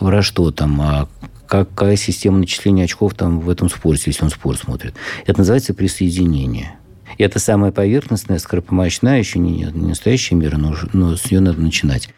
про 0.00 0.22
что 0.22 0.50
там? 0.50 0.80
А 0.80 1.08
какая 1.46 1.96
система 1.96 2.38
начисления 2.38 2.84
очков 2.84 3.14
там 3.14 3.40
в 3.40 3.48
этом 3.48 3.68
спорте, 3.68 4.04
если 4.06 4.24
он 4.24 4.30
спорт 4.30 4.58
смотрит? 4.58 4.94
Это 5.26 5.40
называется 5.40 5.74
присоединение. 5.74 6.74
И 7.18 7.22
это 7.22 7.38
самая 7.38 7.72
поверхностная, 7.72 8.38
скоропомощная, 8.38 9.18
еще 9.18 9.38
не, 9.38 9.68
не 9.72 9.88
настоящая 9.88 10.34
мера, 10.34 10.56
но, 10.56 10.74
но 10.92 11.16
с 11.16 11.30
нее 11.30 11.40
надо 11.40 11.60
начинать. 11.60 12.08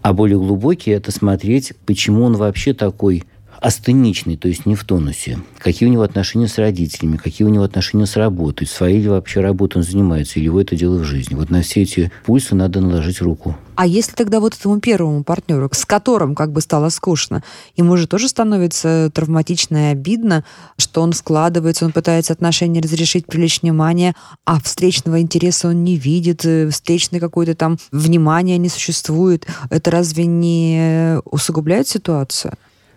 А 0.00 0.12
более 0.12 0.38
глубокий– 0.38 0.90
это 0.92 1.10
смотреть, 1.10 1.72
почему 1.86 2.24
он 2.24 2.36
вообще 2.36 2.72
такой 2.72 3.24
астеничный, 3.60 4.36
то 4.36 4.48
есть 4.48 4.66
не 4.66 4.74
в 4.74 4.84
тонусе. 4.84 5.38
Какие 5.58 5.88
у 5.88 5.92
него 5.92 6.02
отношения 6.02 6.48
с 6.48 6.58
родителями, 6.58 7.16
какие 7.16 7.46
у 7.46 7.50
него 7.50 7.64
отношения 7.64 8.06
с 8.06 8.16
работой, 8.16 8.66
своей 8.66 9.00
ли 9.00 9.08
вообще 9.08 9.40
работой 9.40 9.78
он 9.78 9.82
занимается, 9.82 10.38
или 10.38 10.46
его 10.46 10.60
это 10.60 10.76
дело 10.76 10.98
в 10.98 11.04
жизни. 11.04 11.34
Вот 11.34 11.50
на 11.50 11.62
все 11.62 11.82
эти 11.82 12.12
пульсы 12.24 12.54
надо 12.54 12.80
наложить 12.80 13.20
руку. 13.20 13.56
А 13.76 13.86
если 13.86 14.12
тогда 14.12 14.40
вот 14.40 14.54
этому 14.54 14.80
первому 14.80 15.24
партнеру, 15.24 15.68
с 15.72 15.84
которым 15.84 16.34
как 16.34 16.52
бы 16.52 16.60
стало 16.60 16.90
скучно, 16.90 17.42
ему 17.76 17.96
же 17.96 18.06
тоже 18.06 18.28
становится 18.28 19.10
травматично 19.12 19.88
и 19.88 19.92
обидно, 19.92 20.44
что 20.76 21.02
он 21.02 21.12
складывается, 21.12 21.84
он 21.84 21.92
пытается 21.92 22.32
отношения 22.32 22.80
разрешить, 22.80 23.26
привлечь 23.26 23.62
внимание, 23.62 24.14
а 24.44 24.60
встречного 24.60 25.20
интереса 25.20 25.68
он 25.68 25.82
не 25.82 25.96
видит, 25.96 26.44
э, 26.44 26.68
встречной 26.70 27.18
какой-то 27.18 27.54
там 27.54 27.78
внимания 27.90 28.58
не 28.58 28.68
существует. 28.68 29.46
Это 29.70 29.90
разве 29.90 30.26
не 30.26 31.18
усугубляет 31.24 31.88
ситуацию? 31.88 32.54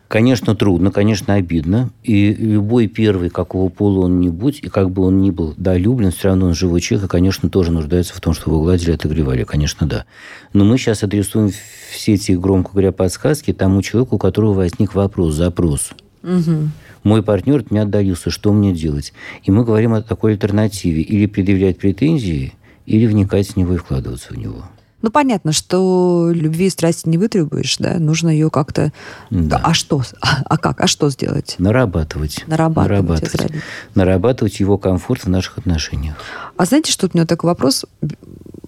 Конечно, 0.08 0.56
трудно, 0.56 0.92
конечно, 0.92 1.34
обидно. 1.34 1.90
И 2.04 2.34
любой 2.34 2.88
первый, 2.88 3.30
какого 3.30 3.70
пола 3.70 4.06
он 4.06 4.22
ни 4.22 4.30
будь, 4.30 4.60
и 4.62 4.70
как 4.70 4.90
бы 4.90 5.04
он 5.04 5.22
ни 5.22 5.32
был 5.32 5.54
долюблен, 5.58 6.12
все 6.12 6.30
равно 6.30 6.48
он 6.48 6.54
живой 6.54 6.80
человек, 6.80 7.08
и, 7.08 7.10
конечно, 7.10 7.50
тоже 7.50 7.72
нуждается 7.72 8.14
в 8.14 8.22
том, 8.22 8.34
чтобы 8.34 8.60
гладили, 8.60 8.92
отогревали. 8.92 9.44
Конечно, 9.44 9.86
да. 9.86 10.06
Но 10.54 10.64
мы 10.64 10.78
сейчас 10.78 11.04
адресуем 11.04 11.52
все 11.92 12.14
эти, 12.14 12.32
громко 12.32 12.72
говоря, 12.72 12.94
подсказки 12.94 13.52
тому 13.52 13.82
человеку, 13.82 14.16
у 14.16 14.20
которого 14.20 14.54
возник 14.54 14.96
вопрос, 14.96 15.36
запрос. 15.36 15.92
Угу. 16.24 16.70
Мой 17.04 17.22
партнер 17.22 17.60
от 17.60 17.72
меня 17.72 17.84
отдалился, 17.84 18.30
что 18.30 18.54
мне 18.54 18.74
делать? 18.74 19.14
И 19.44 19.52
мы 19.52 19.66
говорим 19.66 19.94
о 19.94 20.02
такой 20.02 20.34
альтернативе. 20.34 21.02
Или 21.02 21.26
предъявлять 21.26 21.78
претензии, 21.78 22.54
или 22.86 23.06
вникать 23.06 23.50
в 23.50 23.56
него 23.58 23.74
и 23.74 23.78
вкладываться 23.78 24.34
в 24.34 24.38
него. 24.38 24.64
Ну, 25.02 25.12
понятно, 25.12 25.52
что 25.52 26.32
любви 26.34 26.66
и 26.66 26.70
страсти 26.70 27.08
не 27.08 27.18
вытребуешь, 27.18 27.78
да, 27.78 28.00
нужно 28.00 28.30
ее 28.30 28.50
как-то... 28.50 28.92
Да. 29.30 29.62
А 29.64 29.74
что? 29.74 30.02
А, 30.22 30.42
а 30.46 30.58
как? 30.58 30.82
А 30.82 30.88
что 30.88 31.10
сделать? 31.12 31.56
Нарабатывать. 31.60 32.44
Нарабатывать. 32.48 33.22
Нарабатывать. 33.22 33.64
Нарабатывать 33.94 34.60
его 34.60 34.78
комфорт 34.78 35.26
в 35.26 35.30
наших 35.30 35.60
отношениях. 35.60 36.16
А 36.58 36.66
знаете, 36.66 36.92
что 36.92 37.08
у 37.08 37.10
меня 37.14 37.28
такой 37.28 37.50
вопрос 37.50 37.86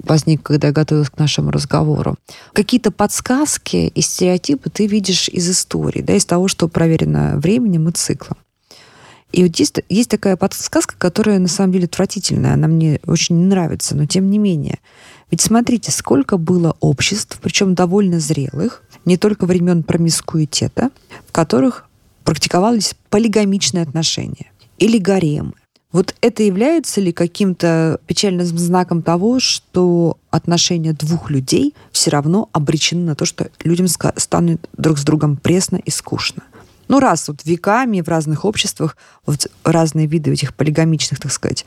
возник, 0.03 0.43
когда 0.43 0.67
я 0.67 0.73
готовилась 0.73 1.09
к 1.09 1.17
нашему 1.17 1.51
разговору? 1.51 2.15
Какие-то 2.53 2.91
подсказки 2.91 3.91
и 3.93 4.01
стереотипы 4.01 4.69
ты 4.69 4.87
видишь 4.87 5.29
из 5.29 5.49
истории, 5.49 6.01
да, 6.01 6.13
из 6.13 6.25
того, 6.25 6.47
что 6.47 6.67
проверено 6.67 7.37
временем 7.37 7.89
и 7.89 7.91
циклом. 7.91 8.37
И 9.31 9.43
вот 9.43 9.55
есть, 9.57 9.79
есть 9.89 10.09
такая 10.09 10.35
подсказка, 10.37 10.95
которая 10.97 11.39
на 11.39 11.47
самом 11.47 11.73
деле 11.73 11.85
отвратительная, 11.85 12.53
она 12.53 12.67
мне 12.67 12.99
очень 13.05 13.37
не 13.37 13.45
нравится, 13.45 13.95
но 13.95 14.05
тем 14.05 14.29
не 14.29 14.39
менее. 14.39 14.79
Ведь 15.31 15.41
смотрите, 15.41 15.91
сколько 15.91 16.37
было 16.37 16.75
обществ, 16.79 17.39
причем 17.41 17.75
довольно 17.75 18.19
зрелых, 18.19 18.83
не 19.05 19.17
только 19.17 19.45
времен 19.45 19.83
промискуитета, 19.83 20.89
в 21.27 21.31
которых 21.31 21.85
практиковались 22.23 22.95
полигамичные 23.09 23.83
отношения 23.83 24.51
или 24.77 24.97
гаремы. 24.97 25.53
Вот 25.91 26.13
это 26.21 26.43
является 26.43 27.01
ли 27.01 27.11
каким-то 27.11 27.99
печальным 28.05 28.45
знаком 28.45 29.01
того, 29.01 29.39
что 29.39 30.17
отношения 30.29 30.93
двух 30.93 31.31
людей 31.31 31.73
все 31.91 32.11
равно 32.11 32.47
обречены 32.51 33.05
на 33.05 33.15
то, 33.15 33.25
что 33.25 33.49
людям 33.63 33.87
станет 33.87 34.69
друг 34.77 34.99
с 34.99 35.03
другом 35.03 35.37
пресно 35.37 35.77
и 35.77 35.89
скучно? 35.89 36.43
Ну, 36.87 36.99
раз 36.99 37.27
вот 37.27 37.43
веками 37.43 38.01
в 38.01 38.07
разных 38.07 38.45
обществах 38.45 38.97
вот 39.25 39.47
разные 39.63 40.05
виды 40.05 40.31
этих 40.31 40.53
полигамичных, 40.53 41.19
так 41.19 41.31
сказать, 41.31 41.65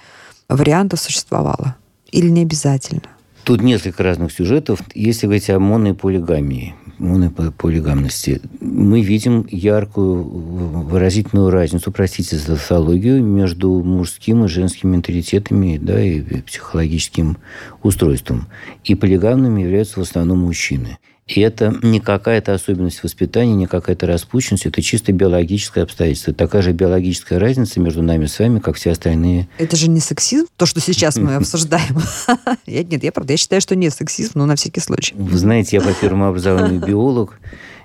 вариантов 0.48 1.01
существовало. 1.01 1.77
Или 2.12 2.29
не 2.29 2.42
обязательно? 2.42 3.09
Тут 3.44 3.61
несколько 3.61 4.05
разных 4.05 4.31
сюжетов. 4.33 4.81
Если 4.94 5.26
говорить 5.26 5.50
о 5.50 5.59
монополигамии, 5.59 6.76
монополигамности, 6.98 8.40
мы 8.61 9.00
видим 9.00 9.46
яркую 9.50 10.22
выразительную 10.22 11.50
разницу, 11.50 11.90
простите 11.90 12.37
за 12.37 12.55
тавтологию, 12.55 13.22
между 13.24 13.68
мужским 13.83 14.44
и 14.44 14.48
женским 14.48 14.90
менталитетами 14.90 15.76
да, 15.76 16.00
и 16.00 16.20
психологическим 16.42 17.38
устройством. 17.83 18.46
И 18.85 18.94
полигамными 18.94 19.62
являются 19.62 19.98
в 19.98 20.02
основном 20.02 20.38
мужчины. 20.38 20.98
И 21.35 21.40
это 21.40 21.75
не 21.83 21.99
какая-то 21.99 22.53
особенность 22.53 23.03
воспитания, 23.03 23.55
не 23.55 23.66
какая-то 23.66 24.07
распущенность, 24.07 24.66
это 24.66 24.83
чисто 24.83 25.12
биологическое 25.12 25.85
обстоятельство. 25.85 26.35
Такая 26.35 26.61
же 26.61 26.73
биологическая 26.73 27.38
разница 27.38 27.81
между 27.81 28.03
нами 28.03 28.27
с 28.27 28.38
вами, 28.38 28.59
как 28.59 28.77
все 28.77 28.90
остальные. 28.90 29.49
Это 29.57 29.77
же 29.77 29.88
не 29.88 30.01
сексизм, 30.01 30.47
то, 30.57 30.66
что 30.66 30.81
сейчас 30.81 31.16
мы 31.16 31.35
обсуждаем. 31.35 31.99
Я, 32.66 32.85
нет, 32.85 33.03
я 33.03 33.12
правда, 33.12 33.33
я 33.33 33.37
считаю, 33.37 33.61
что 33.61 33.75
не 33.75 33.90
сексизм, 33.90 34.33
но 34.35 34.47
на 34.47 34.57
всякий 34.57 34.81
случай. 34.81 35.14
Вы 35.16 35.37
знаете, 35.38 35.77
я 35.77 35.83
по 35.83 35.92
первому 35.92 36.27
образованию 36.27 36.81
биолог 36.81 37.38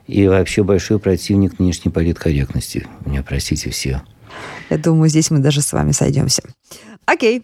и 0.07 0.27
вообще 0.27 0.63
большой 0.63 0.99
противник 0.99 1.59
нынешней 1.59 1.91
политкорректности. 1.91 2.87
Меня 3.05 3.23
простите 3.23 3.69
все. 3.69 4.01
Я 4.69 4.77
думаю, 4.77 5.09
здесь 5.09 5.31
мы 5.31 5.39
даже 5.39 5.61
с 5.61 5.73
вами 5.73 5.91
сойдемся. 5.91 6.43
Окей. 7.07 7.43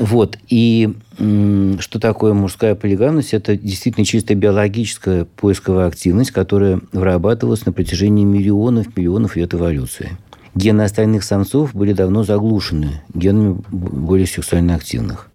Вот. 0.00 0.36
И 0.48 0.92
что 1.16 2.00
такое 2.00 2.34
мужская 2.34 2.74
полигамность? 2.74 3.34
Это 3.34 3.56
действительно 3.56 4.04
чисто 4.04 4.34
биологическая 4.34 5.24
поисковая 5.24 5.86
активность, 5.86 6.32
которая 6.32 6.80
вырабатывалась 6.92 7.64
на 7.64 7.72
протяжении 7.72 8.24
миллионов, 8.24 8.96
миллионов 8.96 9.36
лет 9.36 9.54
эволюции. 9.54 10.18
Гены 10.56 10.82
остальных 10.82 11.22
самцов 11.22 11.72
были 11.72 11.92
давно 11.92 12.24
заглушены 12.24 13.02
генами 13.14 13.62
более 13.70 14.26
сексуально 14.26 14.74
активных. 14.74 15.30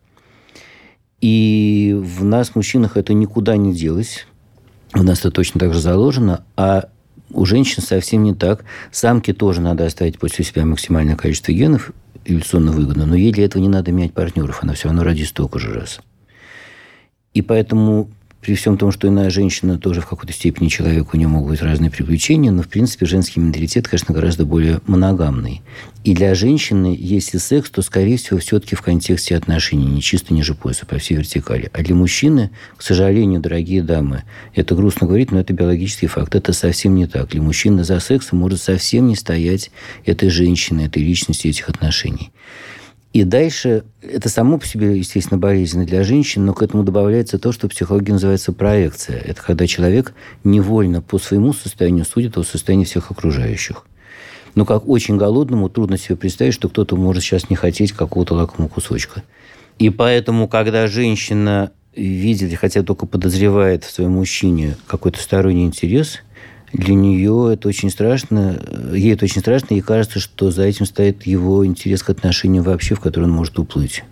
И 1.22 1.98
в 1.98 2.26
нас, 2.26 2.56
мужчинах, 2.56 2.98
это 2.98 3.14
никуда 3.14 3.56
не 3.56 3.74
делось. 3.74 4.28
У 4.94 5.04
нас 5.04 5.20
это 5.20 5.32
точно 5.32 5.62
так 5.62 5.74
же 5.74 5.80
заложено. 5.80 6.44
А 6.58 6.90
у 7.30 7.46
женщин 7.46 7.82
совсем 7.82 8.24
не 8.24 8.34
так. 8.34 8.66
Самке 8.92 9.32
тоже 9.32 9.62
надо 9.62 9.86
оставить 9.86 10.20
после 10.20 10.44
себя 10.44 10.66
максимальное 10.66 11.16
количество 11.16 11.54
генов, 11.54 11.92
эволюционно 12.26 12.72
выгодно, 12.72 13.06
но 13.06 13.16
ей 13.16 13.32
для 13.32 13.46
этого 13.46 13.62
не 13.62 13.70
надо 13.70 13.92
менять 13.92 14.14
партнеров, 14.14 14.64
она 14.64 14.74
все 14.74 14.88
равно 14.88 15.04
родит 15.04 15.28
столько 15.28 15.60
же 15.60 15.74
раз. 15.74 16.02
И 17.34 17.42
поэтому 17.42 18.10
при 18.42 18.56
всем 18.56 18.78
том, 18.78 18.92
что 18.92 19.08
иная 19.08 19.30
женщина 19.30 19.78
тоже 19.78 20.02
в 20.02 20.08
какой-то 20.08 20.34
степени 20.34 20.68
человек, 20.68 21.14
у 21.14 21.18
нее 21.18 21.28
могут 21.28 21.52
быть 21.52 21.62
разные 21.62 21.92
приключения, 21.92 22.52
но, 22.52 22.64
в 22.64 22.68
принципе, 22.68 23.06
женский 23.06 23.40
менталитет, 23.40 23.88
конечно, 23.88 24.14
гораздо 24.14 24.46
более 24.46 24.82
моногамный. 24.88 25.62
И 26.04 26.16
для 26.16 26.34
женщины, 26.34 26.96
если 27.00 27.38
секс, 27.38 27.70
то, 27.70 27.84
скорее 27.84 28.18
всего, 28.18 28.40
все-таки 28.40 28.76
в 28.76 28.82
контексте 28.82 29.36
отношений, 29.36 29.86
не 29.86 30.02
чисто 30.02 30.34
ниже 30.34 30.56
пояса, 30.56 30.88
по 30.88 30.98
всей 30.98 31.16
вертикали. 31.16 31.70
А 31.74 31.84
для 31.84 31.94
мужчины, 31.94 32.50
к 32.76 32.82
сожалению, 32.82 33.40
дорогие 33.40 33.84
дамы, 33.84 34.24
это 34.56 34.74
грустно 34.74 35.06
говорить, 35.06 35.32
но 35.32 35.40
это 35.40 35.54
биологический 35.54 36.08
факт. 36.08 36.34
Это 36.34 36.54
совсем 36.54 36.96
не 36.96 37.06
так. 37.06 37.30
Для 37.30 37.42
мужчины 37.44 37.84
за 37.84 38.00
сексом 38.00 38.40
может 38.40 38.60
совсем 38.60 39.08
не 39.08 39.16
стоять 39.16 39.70
этой 40.04 40.30
женщины, 40.30 40.82
этой 40.82 41.04
личности, 41.04 41.48
этих 41.48 41.70
отношений. 41.70 42.32
И 43.14 43.26
дальше 43.26 43.84
это 44.02 44.30
само 44.30 44.58
по 44.58 44.66
себе, 44.66 44.98
естественно, 44.98 45.38
болезненно 45.38 45.86
для 45.86 46.04
женщин, 46.04 46.46
но 46.46 46.54
к 46.54 46.62
этому 46.62 46.84
добавляется 46.84 47.38
то, 47.40 47.52
что 47.52 47.68
в 47.68 47.72
психологии 47.72 48.14
называется 48.14 48.54
проекция. 48.54 49.20
Это 49.20 49.42
когда 49.42 49.68
человек 49.68 50.14
невольно 50.46 51.02
по 51.02 51.20
своему 51.20 51.52
состоянию 51.52 52.06
судит 52.06 52.38
о 52.38 52.44
состоянии 52.44 52.86
всех 52.86 53.12
окружающих. 53.12 53.86
Но 54.56 54.66
как 54.66 54.88
очень 54.88 55.18
голодному 55.18 55.68
трудно 55.68 55.98
себе 55.98 56.16
представить, 56.16 56.54
что 56.54 56.70
кто-то 56.70 56.96
может 56.96 57.24
сейчас 57.24 57.50
не 57.50 57.56
хотеть 57.58 57.92
какого-то 57.92 58.34
лакомого 58.34 58.70
кусочка. 58.70 59.24
И 59.78 59.90
поэтому, 59.90 60.48
когда 60.48 60.88
женщина 60.88 61.72
видит, 61.94 62.58
хотя 62.58 62.82
только 62.84 63.06
подозревает 63.06 63.84
в 63.84 63.92
своем 63.92 64.12
мужчине 64.12 64.78
какой-то 64.88 65.20
сторонний 65.20 65.66
интерес– 65.66 66.20
для 66.74 66.96
нее 66.96 67.52
это 67.54 67.68
очень 67.68 67.90
страшно, 67.90 68.60
ей 68.94 69.14
это 69.14 69.26
очень 69.26 69.42
страшно, 69.42 69.74
и 69.76 69.82
кажется, 69.82 70.20
что 70.20 70.52
за 70.52 70.64
этим 70.64 70.86
стоит 70.86 71.26
его 71.26 71.66
интерес 71.66 72.04
к 72.04 72.10
отношениям 72.10 72.64
вообще, 72.64 72.96
в 72.96 73.00
который 73.00 73.26
он 73.26 73.32
может 73.32 73.60
уплыть. 73.60 74.04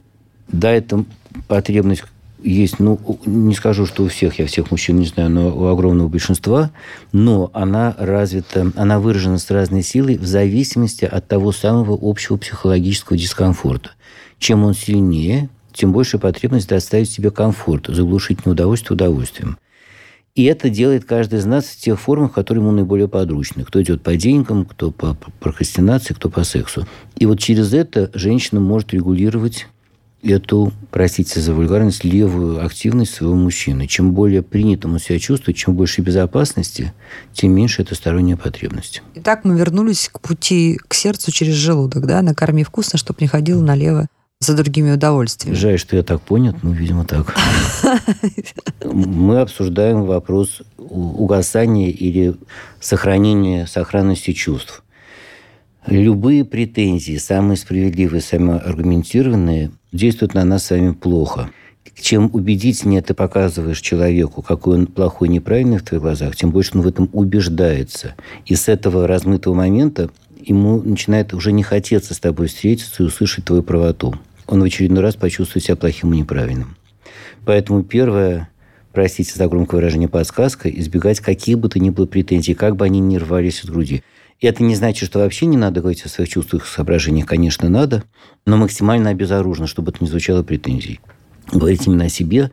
Да, 0.50 0.72
это 0.72 1.06
потребность 1.48 2.04
есть, 2.42 2.80
ну, 2.80 3.20
не 3.26 3.54
скажу, 3.54 3.86
что 3.86 4.04
у 4.04 4.08
всех, 4.08 4.40
я 4.40 4.46
всех 4.46 4.72
мужчин 4.72 4.98
не 4.98 5.06
знаю, 5.06 5.30
но 5.30 5.50
у 5.50 5.66
огромного 5.66 6.08
большинства, 6.08 6.72
но 7.12 7.50
она 7.54 7.96
развита, 7.98 8.72
она 8.76 9.00
выражена 9.00 9.38
с 9.38 9.50
разной 9.52 9.84
силой 9.84 10.18
в 10.18 10.26
зависимости 10.26 11.06
от 11.06 11.28
того 11.28 11.52
самого 11.52 11.98
общего 12.02 12.38
психологического 12.38 13.18
дискомфорта. 13.18 13.92
Чем 14.38 14.64
он 14.64 14.74
сильнее, 14.74 15.50
тем 15.74 15.92
больше 15.92 16.18
потребность 16.18 16.70
доставить 16.70 17.12
себе 17.12 17.30
комфорт, 17.30 17.88
заглушить 17.88 18.46
неудовольствие 18.46 18.96
удовольствием. 18.96 19.58
И 20.40 20.44
это 20.46 20.70
делает 20.70 21.04
каждый 21.04 21.40
из 21.40 21.46
нас 21.46 21.66
в 21.66 21.76
тех 21.76 22.00
формах, 22.00 22.32
которые 22.32 22.64
ему 22.64 22.72
наиболее 22.72 23.10
подручны. 23.10 23.66
Кто 23.66 23.82
идет 23.82 24.02
по 24.02 24.16
деньгам, 24.16 24.64
кто 24.64 24.90
по 24.90 25.18
прокрастинации, 25.42 26.14
кто 26.14 26.30
по 26.30 26.46
сексу. 26.46 26.88
И 27.18 27.26
вот 27.26 27.40
через 27.40 27.74
это 27.74 28.10
женщина 28.14 28.62
может 28.62 28.94
регулировать 28.94 29.68
эту, 30.24 30.72
простите 30.92 31.42
за 31.42 31.54
вульгарность, 31.54 32.06
левую 32.06 32.66
активность 32.66 33.16
своего 33.16 33.36
мужчины. 33.36 33.86
Чем 33.86 34.14
более 34.14 34.42
принятым 34.42 34.94
он 34.94 35.00
себя 35.00 35.20
чувствует, 35.20 35.58
чем 35.58 35.76
больше 35.76 36.00
безопасности, 36.00 36.94
тем 37.34 37.52
меньше 37.52 37.82
это 37.82 37.94
сторонняя 37.94 38.38
потребность. 38.38 39.04
Итак, 39.16 39.44
мы 39.44 39.58
вернулись 39.58 40.08
к 40.10 40.22
пути 40.22 40.80
к 40.88 40.94
сердцу 40.94 41.34
через 41.34 41.56
желудок, 41.56 42.08
да, 42.08 42.22
накорми 42.22 42.64
вкусно, 42.64 42.98
чтобы 42.98 43.18
не 43.20 43.28
ходил 43.28 43.62
налево 43.62 44.08
за 44.40 44.56
другими 44.56 44.92
удовольствиями. 44.92 45.58
Жаль, 45.58 45.78
что 45.78 45.98
я 45.98 46.04
так 46.04 46.22
понят, 46.22 46.64
ну, 46.64 46.72
видимо, 46.72 47.04
так. 47.04 47.36
Мы 48.84 49.40
обсуждаем 49.40 50.04
вопрос 50.04 50.62
угасания 50.78 51.90
или 51.90 52.36
сохранения 52.80 53.68
сохранности 53.68 54.34
чувств. 54.34 54.84
Любые 55.86 56.46
претензии, 56.46 57.18
самые 57.18 57.58
справедливые, 57.58 58.22
самые 58.22 58.60
аргументированные, 58.60 59.72
действуют 59.92 60.34
на 60.34 60.44
нас 60.44 60.66
с 60.66 60.72
вами 60.72 60.92
плохо. 60.92 61.50
Чем 62.00 62.30
убедительнее 62.32 63.02
ты 63.02 63.14
показываешь 63.14 63.82
человеку, 63.82 64.42
какой 64.42 64.76
он 64.76 64.88
плохой, 64.88 65.28
неправильный 65.28 65.80
в 65.80 65.84
твоих 65.84 66.02
глазах, 66.02 66.36
тем 66.36 66.52
больше 66.52 66.72
он 66.76 66.82
в 66.82 66.88
этом 66.88 67.10
убеждается. 67.12 68.16
И 68.46 68.56
с 68.56 68.70
этого 68.70 69.08
размытого 69.08 69.54
момента 69.54 70.10
ему 70.42 70.82
начинает 70.82 71.34
уже 71.34 71.52
не 71.52 71.64
хотеться 71.64 72.14
с 72.14 72.20
тобой 72.20 72.48
встретиться 72.48 73.04
и 73.04 73.06
услышать 73.06 73.46
твою 73.46 73.64
правоту 73.64 74.16
он 74.50 74.62
в 74.62 74.64
очередной 74.64 75.04
раз 75.04 75.16
почувствует 75.16 75.64
себя 75.64 75.76
плохим 75.76 76.14
и 76.14 76.18
неправильным. 76.18 76.76
Поэтому 77.46 77.84
первое, 77.84 78.50
простите 78.94 79.34
за 79.36 79.48
громкое 79.48 79.78
выражение, 79.78 80.10
подсказка, 80.10 80.70
избегать 80.70 81.20
каких 81.20 81.60
бы 81.60 81.70
то 81.70 81.80
ни 81.80 81.90
было 81.90 82.06
претензий, 82.06 82.54
как 82.54 82.76
бы 82.76 82.86
они 82.86 83.00
ни 83.00 83.18
рвались 83.18 83.64
из 83.64 83.70
груди. 83.70 84.04
И 84.40 84.48
это 84.48 84.64
не 84.64 84.76
значит, 84.76 85.10
что 85.10 85.20
вообще 85.20 85.46
не 85.46 85.58
надо 85.58 85.82
говорить 85.82 86.06
о 86.06 86.10
своих 86.10 86.30
чувствах 86.30 86.66
и 86.66 86.70
соображениях. 86.70 87.28
Конечно, 87.28 87.70
надо, 87.70 88.04
но 88.46 88.56
максимально 88.58 89.10
обезоруженно, 89.10 89.68
чтобы 89.68 89.92
это 89.92 90.04
не 90.04 90.10
звучало 90.10 90.44
претензий. 90.44 91.02
Говорить 91.52 91.88
именно 91.88 92.06
о 92.06 92.10
себе 92.10 92.52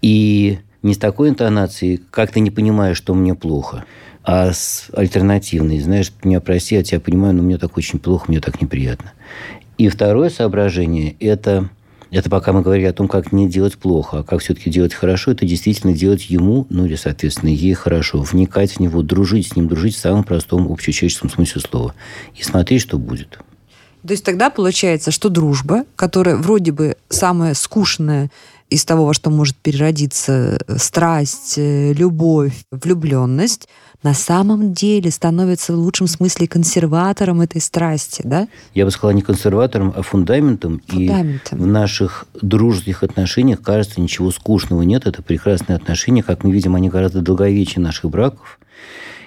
и 0.00 0.58
не 0.82 0.94
с 0.94 0.98
такой 0.98 1.30
интонацией, 1.30 2.00
как 2.10 2.30
ты 2.30 2.40
не 2.40 2.50
понимаешь, 2.50 2.96
что 2.96 3.14
мне 3.14 3.34
плохо, 3.34 3.84
а 4.22 4.52
с 4.52 4.90
альтернативной. 4.92 5.80
Знаешь, 5.80 6.12
меня 6.22 6.40
прости, 6.40 6.76
я 6.76 6.84
тебя 6.84 7.00
понимаю, 7.00 7.34
но 7.34 7.42
мне 7.42 7.58
так 7.58 7.76
очень 7.76 7.98
плохо, 7.98 8.26
мне 8.28 8.40
так 8.40 8.60
неприятно. 8.60 9.12
И 9.76 9.88
второе 9.88 10.30
соображение– 10.30 11.16
это 11.20 11.68
Это 12.10 12.30
пока 12.30 12.52
мы 12.52 12.62
говорили 12.62 12.86
о 12.86 12.92
том, 12.92 13.06
как 13.06 13.32
не 13.32 13.48
делать 13.48 13.76
плохо, 13.76 14.20
а 14.20 14.22
как 14.22 14.40
все-таки 14.40 14.70
делать 14.70 14.94
хорошо, 14.94 15.32
это 15.32 15.44
действительно 15.44 15.92
делать 15.92 16.30
ему, 16.30 16.66
ну 16.70 16.86
или, 16.86 16.96
соответственно, 16.96 17.50
ей 17.50 17.74
хорошо. 17.74 18.22
Вникать 18.22 18.72
в 18.72 18.80
него, 18.80 19.02
дружить 19.02 19.48
с 19.48 19.56
ним, 19.56 19.68
дружить 19.68 19.94
в 19.94 20.00
самом 20.00 20.24
простом 20.24 20.72
общечеловеческом 20.72 21.28
смысле 21.28 21.60
слова. 21.60 21.94
И 22.34 22.42
смотреть, 22.42 22.82
что 22.82 22.98
будет. 22.98 23.38
То 24.06 24.12
есть 24.12 24.24
тогда 24.24 24.48
получается, 24.48 25.10
что 25.10 25.28
дружба, 25.28 25.84
которая 25.96 26.36
вроде 26.36 26.72
бы 26.72 26.96
самая 27.08 27.54
скучная 27.54 28.30
из 28.70 28.84
того, 28.84 29.06
во 29.06 29.14
что 29.14 29.30
может 29.30 29.56
переродиться 29.56 30.58
э, 30.66 30.78
страсть, 30.78 31.54
э, 31.56 31.92
любовь, 31.92 32.54
влюбленность, 32.70 33.68
на 34.02 34.14
самом 34.14 34.74
деле 34.74 35.10
становится 35.10 35.72
в 35.72 35.76
лучшем 35.76 36.06
смысле 36.06 36.46
консерватором 36.46 37.40
этой 37.40 37.60
страсти, 37.60 38.22
да? 38.24 38.46
Я 38.74 38.84
бы 38.84 38.90
сказала 38.90 39.14
не 39.14 39.22
консерватором, 39.22 39.92
а 39.96 40.02
фундаментом. 40.02 40.80
фундаментом. 40.86 41.58
И 41.58 41.62
в 41.62 41.66
наших 41.66 42.26
дружеских 42.40 43.02
отношениях, 43.02 43.60
кажется, 43.60 44.00
ничего 44.00 44.30
скучного 44.30 44.82
нет. 44.82 45.06
Это 45.06 45.22
прекрасные 45.22 45.76
отношения. 45.76 46.22
Как 46.22 46.44
мы 46.44 46.52
видим, 46.52 46.76
они 46.76 46.88
гораздо 46.88 47.22
долговечнее 47.22 47.84
наших 47.84 48.10
браков. 48.10 48.60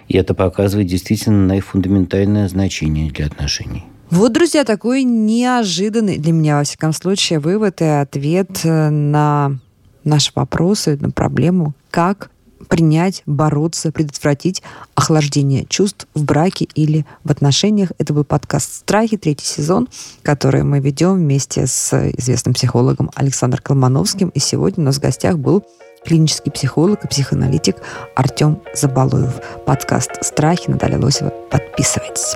И 0.08 0.18
это 0.18 0.34
показывает 0.34 0.88
действительно 0.88 1.48
наифундаментальное 1.48 2.48
значение 2.48 3.12
для 3.12 3.26
отношений. 3.26 3.86
Вот, 4.12 4.34
друзья, 4.34 4.66
такой 4.66 5.04
неожиданный 5.04 6.18
для 6.18 6.34
меня, 6.34 6.58
во 6.58 6.66
всяком 6.66 6.92
случае, 6.92 7.40
вывод 7.40 7.82
и 7.82 7.86
ответ 7.86 8.60
э, 8.66 8.90
на 8.90 9.58
наши 10.04 10.34
вопросы, 10.36 10.98
на 11.00 11.12
проблему, 11.12 11.74
как 11.90 12.30
принять, 12.68 13.24
бороться, 13.26 13.94
предотвратить 13.94 14.64
охлаждение 14.96 15.66
чувств 15.66 16.08
в 16.14 16.26
браке 16.26 16.68
или 16.76 17.06
в 17.24 17.32
отношениях. 17.32 17.94
Это 18.00 18.14
был 18.14 18.26
подкаст 18.26 18.74
«Страхи», 18.74 19.16
третий 19.16 19.46
сезон, 19.46 19.88
который 20.24 20.64
мы 20.64 20.82
ведем 20.82 21.14
вместе 21.14 21.66
с 21.66 22.12
известным 22.18 22.54
психологом 22.54 23.12
Александром 23.16 23.64
Колмановским. 23.64 24.28
И 24.30 24.40
сегодня 24.40 24.84
у 24.84 24.86
нас 24.88 24.98
в 24.98 25.02
гостях 25.02 25.38
был 25.38 25.64
клинический 26.04 26.52
психолог 26.52 27.06
и 27.06 27.08
психоаналитик 27.08 27.78
Артем 28.18 28.62
Забалуев. 28.76 29.40
Подкаст 29.66 30.12
«Страхи» 30.22 30.70
Наталья 30.70 31.00
Лосева. 31.00 31.32
Подписывайтесь. 31.50 32.36